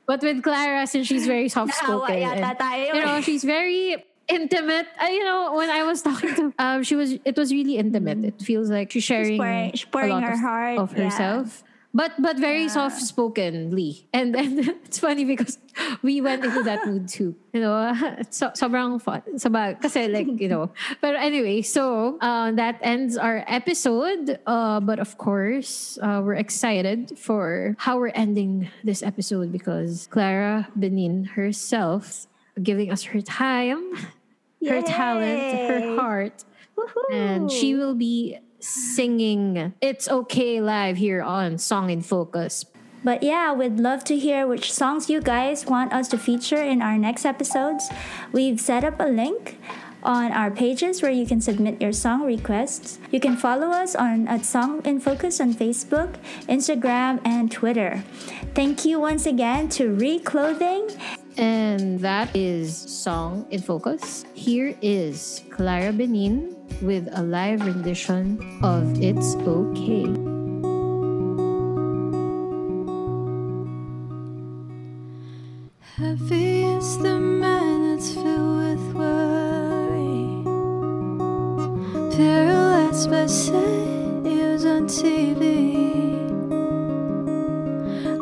But 0.07 0.23
with 0.23 0.43
Clara, 0.43 0.87
since 0.87 1.07
she's 1.07 1.27
very 1.27 1.49
soft 1.49 1.75
spoken, 1.75 2.19
you 2.21 3.01
know, 3.05 3.21
she's 3.23 3.45
very 3.45 4.05
intimate. 4.29 4.87
Uh, 5.01 5.07
you 5.07 5.25
know, 5.25 5.55
when 5.55 5.71
I 5.71 5.83
was 5.85 6.03
talking 6.03 6.35
to, 6.35 6.53
um, 6.59 6.83
she 6.83 6.97
was. 6.97 7.13
It 7.25 7.37
was 7.37 7.53
really 7.53 7.77
intimate. 7.77 8.25
It 8.25 8.41
feels 8.43 8.71
like 8.71 8.93
she's 8.93 9.05
sharing, 9.05 9.39
pouring- 9.39 9.73
she's 9.73 9.85
a 9.85 9.93
pouring 9.93 10.11
lot 10.11 10.23
her 10.25 10.33
of, 10.35 10.41
heart, 10.41 10.79
of 10.79 10.97
yeah. 10.97 11.05
herself. 11.05 11.63
But 11.95 12.11
but 12.19 12.35
very 12.43 12.67
Yeah. 12.67 12.75
soft 12.75 12.99
spokenly, 12.99 14.03
and 14.11 14.35
then 14.35 14.59
it's 14.85 14.99
funny 14.99 15.23
because 15.23 15.63
we 16.03 16.19
went 16.21 16.43
into 16.45 16.65
that 16.67 16.83
mood 16.91 17.07
too. 17.07 17.39
You 17.55 17.61
know, 17.63 17.95
so, 18.35 18.51
sobrang 18.51 18.99
fun. 18.99 19.23
Sabag, 19.39 19.79
kasi 19.79 20.11
like 20.11 20.27
you 20.27 20.51
know. 20.51 20.75
But 20.99 21.15
anyway, 21.15 21.63
so 21.63 22.19
uh, 22.19 22.51
that 22.59 22.83
ends 22.83 23.15
our 23.17 23.47
episode. 23.47 24.43
Uh, 24.43 24.81
but 24.83 24.99
of 24.99 25.15
course, 25.23 25.95
uh, 26.03 26.19
we're 26.19 26.35
excited 26.35 27.15
for 27.15 27.79
how 27.79 27.95
we're 28.03 28.11
ending 28.19 28.67
this 28.83 28.99
episode 29.07 29.53
because 29.55 30.09
Clara 30.11 30.67
Benin 30.75 31.39
herself 31.39 32.27
giving 32.63 32.91
us 32.91 33.05
her 33.05 33.21
time, 33.21 33.95
her 34.67 34.83
talent, 34.83 35.71
her 35.71 35.79
Yay. 35.79 35.97
heart, 35.97 36.45
and 37.13 37.51
she 37.51 37.75
will 37.75 37.95
be 37.95 38.39
singing 38.61 39.75
"It's 39.81 40.09
Okay" 40.09 40.61
live 40.61 40.97
here 40.97 41.23
on 41.23 41.59
Song 41.59 41.91
in 41.91 42.01
Focus. 42.01 42.65
But 43.05 43.23
yeah, 43.23 43.53
we'd 43.53 43.79
love 43.79 44.03
to 44.05 44.17
hear 44.17 44.47
which 44.47 44.73
songs 44.73 45.11
you 45.11 45.21
guys 45.21 45.67
want 45.67 45.93
us 45.93 46.09
to 46.09 46.17
feature 46.17 46.63
in 46.63 46.81
our 46.81 46.97
next 46.97 47.27
episodes. 47.27 47.91
We've 48.33 48.59
set 48.59 48.83
up 48.83 48.99
a 48.99 49.05
link 49.05 49.61
on 50.03 50.33
our 50.33 50.51
pages 50.51 51.03
where 51.03 51.11
you 51.11 51.27
can 51.27 51.41
submit 51.41 51.81
your 51.81 51.93
song 51.93 52.25
requests. 52.25 52.99
You 53.11 53.21
can 53.21 53.37
follow 53.37 53.69
us 53.69 53.95
on 53.95 54.29
at 54.29 54.45
Song 54.45 54.81
in 54.85 55.01
Focus 55.01 55.41
on 55.41 55.53
Facebook, 55.53 56.17
Instagram, 56.49 57.21
and 57.25 57.51
Twitter. 57.51 58.05
Thank 58.55 58.85
you 58.85 59.01
once 59.01 59.27
again 59.27 59.69
to 59.71 59.95
Reclothing. 59.95 60.97
And 61.37 61.99
that 62.01 62.35
is 62.35 62.77
Song 62.77 63.47
in 63.51 63.61
Focus. 63.61 64.25
Here 64.35 64.77
is 64.81 65.43
Clara 65.51 65.93
Benin 65.93 66.55
with 66.81 67.09
a 67.13 67.23
live 67.23 67.67
rendition 67.67 68.39
of 68.63 69.03
It's 69.03 69.35
Okay. 69.43 70.07
Heavy 75.97 76.63
is 76.65 76.99
the 76.99 77.19
man 77.19 77.97
that's 77.97 78.13
filled 78.13 78.59
with 78.59 78.95
worry, 78.95 80.45
paralyzed 82.17 83.11
by 83.11 83.27
sad 83.27 83.95
on 84.67 84.87
TV. 84.87 85.45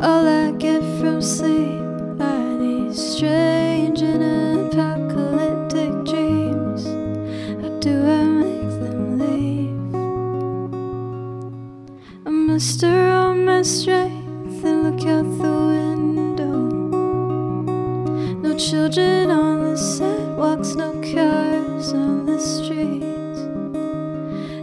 All 0.03 0.27
I 0.27 0.53
get 0.53 0.83
from 0.99 1.23
sleep 1.23 1.82
strange 2.95 4.03
and 4.03 4.23
apocalyptic 4.23 5.93
dreams. 6.05 6.85
How 7.63 7.71
do 7.81 8.05
I 8.05 8.23
make 8.25 8.69
them 8.81 9.19
leave? 9.19 9.95
I 12.27 12.31
muster 12.31 13.09
all 13.13 13.35
my 13.35 13.63
strength 13.63 14.65
and 14.65 14.83
look 14.85 15.07
out 15.07 15.25
the 15.41 15.53
window. 15.73 16.69
No 18.43 18.59
children 18.59 19.31
on 19.31 19.71
the 19.71 19.77
sidewalks, 19.77 20.75
no 20.75 20.93
cars 21.01 21.95
on 21.95 22.27
the 22.27 22.39
streets. 22.39 23.41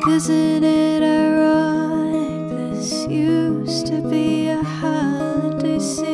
Isn't 0.08 0.64
it 0.64 1.02
ironic? 1.02 2.50
This 2.74 3.08
used 3.08 3.88
to 3.88 4.02
be 4.08 4.50
a 4.50 4.62
holiday 4.62 5.80
scene. 5.80 6.09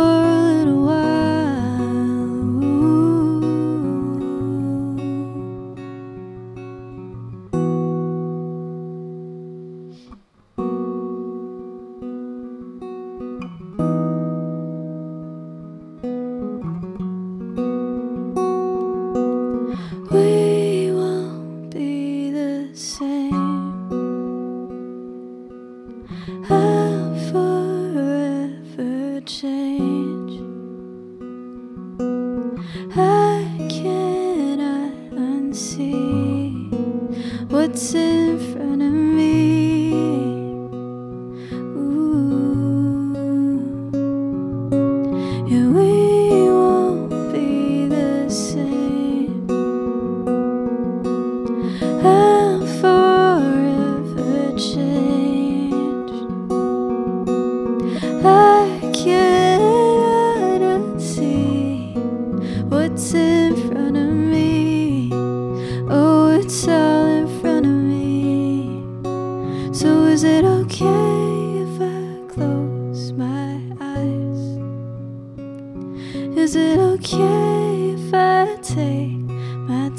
For 0.00 0.06
a 0.06 0.54
little 0.54 0.82
while. 0.86 1.19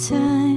在 0.02 0.51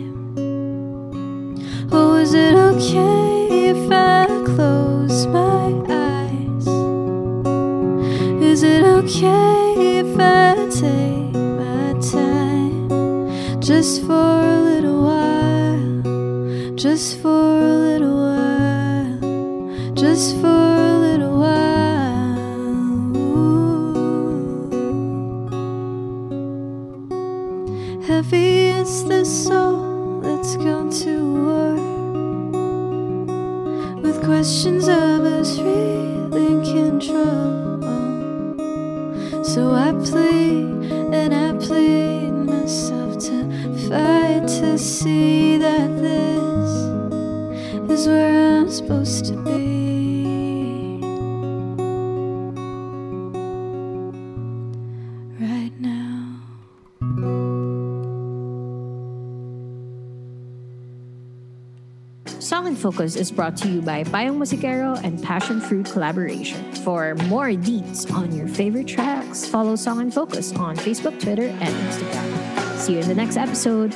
Focus 62.94 63.16
is 63.16 63.32
brought 63.32 63.56
to 63.56 63.68
you 63.68 63.82
by 63.82 64.04
Payong 64.04 64.36
Musikero 64.36 65.02
and 65.02 65.20
Passion 65.20 65.60
Fruit 65.60 65.84
Collaboration. 65.84 66.72
For 66.74 67.16
more 67.26 67.48
deets 67.48 68.08
on 68.14 68.32
your 68.32 68.46
favorite 68.46 68.86
tracks, 68.86 69.44
follow 69.44 69.74
Song 69.74 70.00
in 70.00 70.12
Focus 70.12 70.54
on 70.54 70.76
Facebook, 70.76 71.20
Twitter, 71.20 71.48
and 71.48 71.74
Instagram. 71.74 72.78
See 72.78 72.92
you 72.92 73.00
in 73.00 73.08
the 73.08 73.14
next 73.16 73.36
episode. 73.36 73.92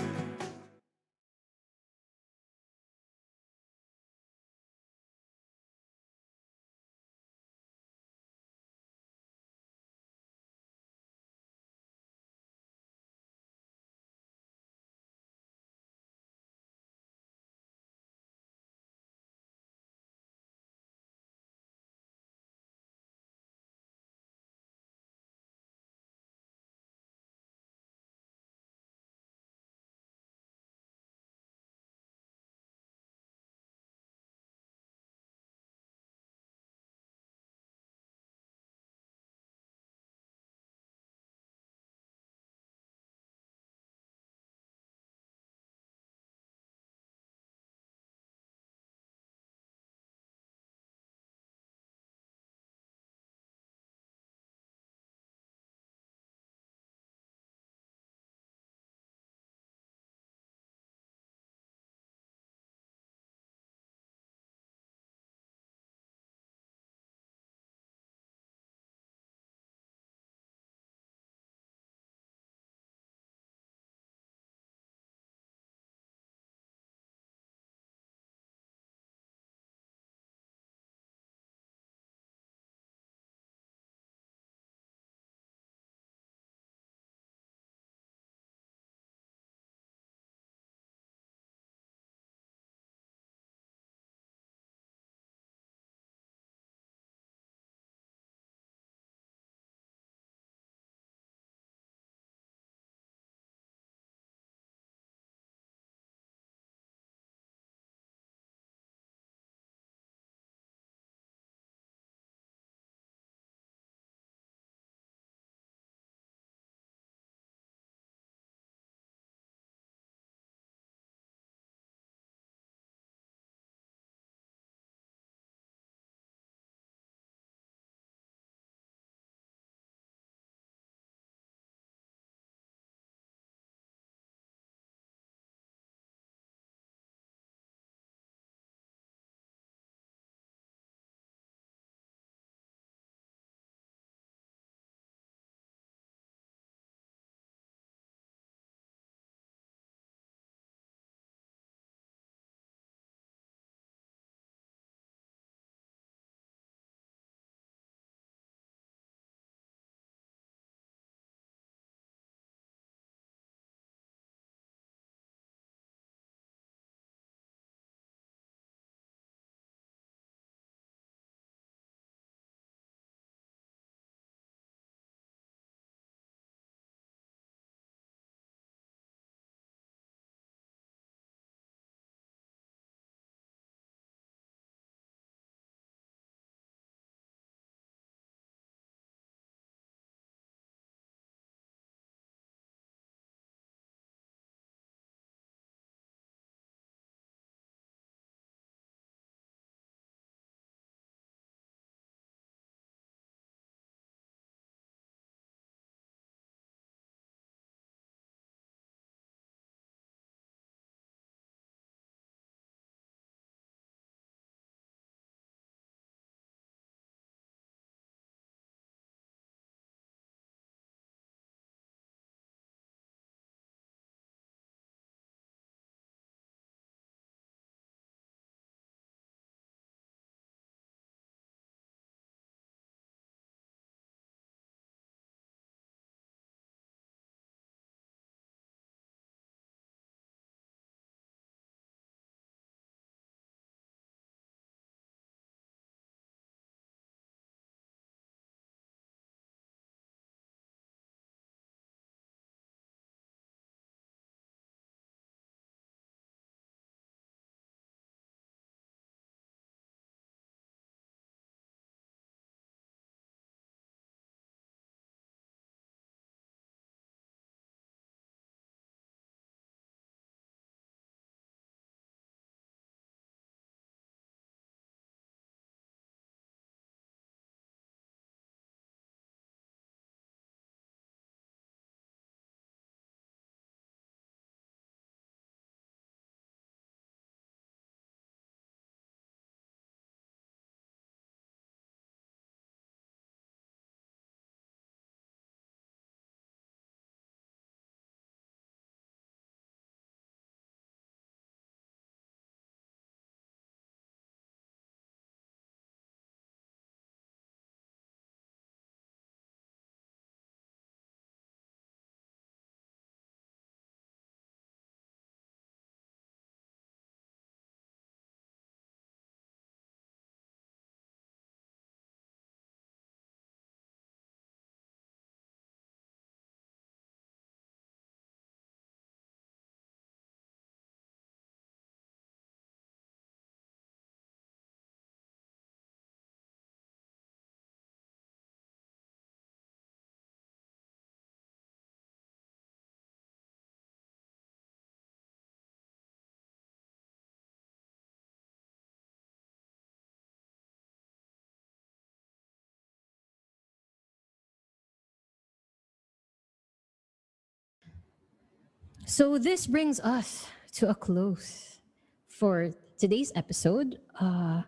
So 359.08 359.38
this 359.38 359.66
brings 359.66 360.00
us 360.00 360.46
to 360.74 360.90
a 360.90 360.94
close 360.94 361.80
for 362.28 362.74
today's 362.98 363.32
episode. 363.34 363.96
Uh, 364.20 364.60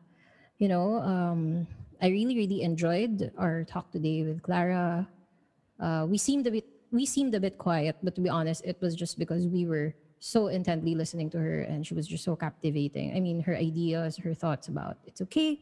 you 0.56 0.66
know, 0.66 0.96
um, 1.04 1.66
I 2.00 2.08
really, 2.08 2.34
really 2.34 2.62
enjoyed 2.62 3.32
our 3.36 3.64
talk 3.64 3.92
today 3.92 4.22
with 4.22 4.40
Clara. 4.40 5.06
Uh, 5.78 6.06
we 6.08 6.16
seemed 6.16 6.46
a 6.46 6.52
bit 6.52 6.64
we 6.90 7.04
seemed 7.04 7.34
a 7.34 7.38
bit 7.38 7.58
quiet, 7.58 7.96
but 8.02 8.14
to 8.14 8.22
be 8.22 8.30
honest, 8.30 8.64
it 8.64 8.80
was 8.80 8.96
just 8.96 9.18
because 9.18 9.46
we 9.46 9.66
were 9.66 9.92
so 10.20 10.48
intently 10.48 10.94
listening 10.94 11.28
to 11.30 11.38
her 11.38 11.60
and 11.68 11.86
she 11.86 11.92
was 11.92 12.08
just 12.08 12.24
so 12.24 12.34
captivating. 12.34 13.14
I 13.14 13.20
mean, 13.20 13.42
her 13.42 13.54
ideas, 13.54 14.16
her 14.16 14.32
thoughts 14.32 14.68
about 14.68 14.96
it's 15.04 15.20
okay. 15.20 15.60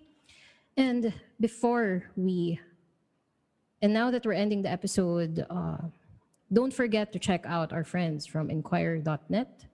And 0.77 1.13
before 1.41 2.05
we, 2.15 2.61
and 3.83 3.93
now 3.93 4.13
that 4.13 4.25
we're 4.25 4.39
ending 4.39 4.63
the 4.63 4.71
episode, 4.71 5.45
uh, 5.51 5.79
don't 6.53 6.73
forget 6.73 7.13
to 7.13 7.19
check 7.19 7.45
out 7.47 7.73
our 7.73 7.85
friends 7.85 8.27
from 8.27 8.51
Inquirer.net 8.51 9.67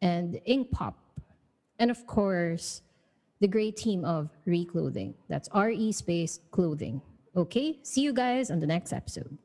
and 0.00 0.40
INQPOP. 0.46 0.94
And 1.78 1.90
of 1.90 2.06
course, 2.06 2.82
the 3.40 3.48
great 3.48 3.76
team 3.76 4.04
of 4.04 4.30
Reclothing. 4.46 5.14
That's 5.28 5.48
R 5.52 5.70
E 5.70 5.90
space 5.92 6.40
clothing. 6.50 7.02
Okay, 7.34 7.78
see 7.82 8.02
you 8.02 8.12
guys 8.12 8.50
on 8.50 8.60
the 8.60 8.66
next 8.66 8.92
episode. 8.92 9.38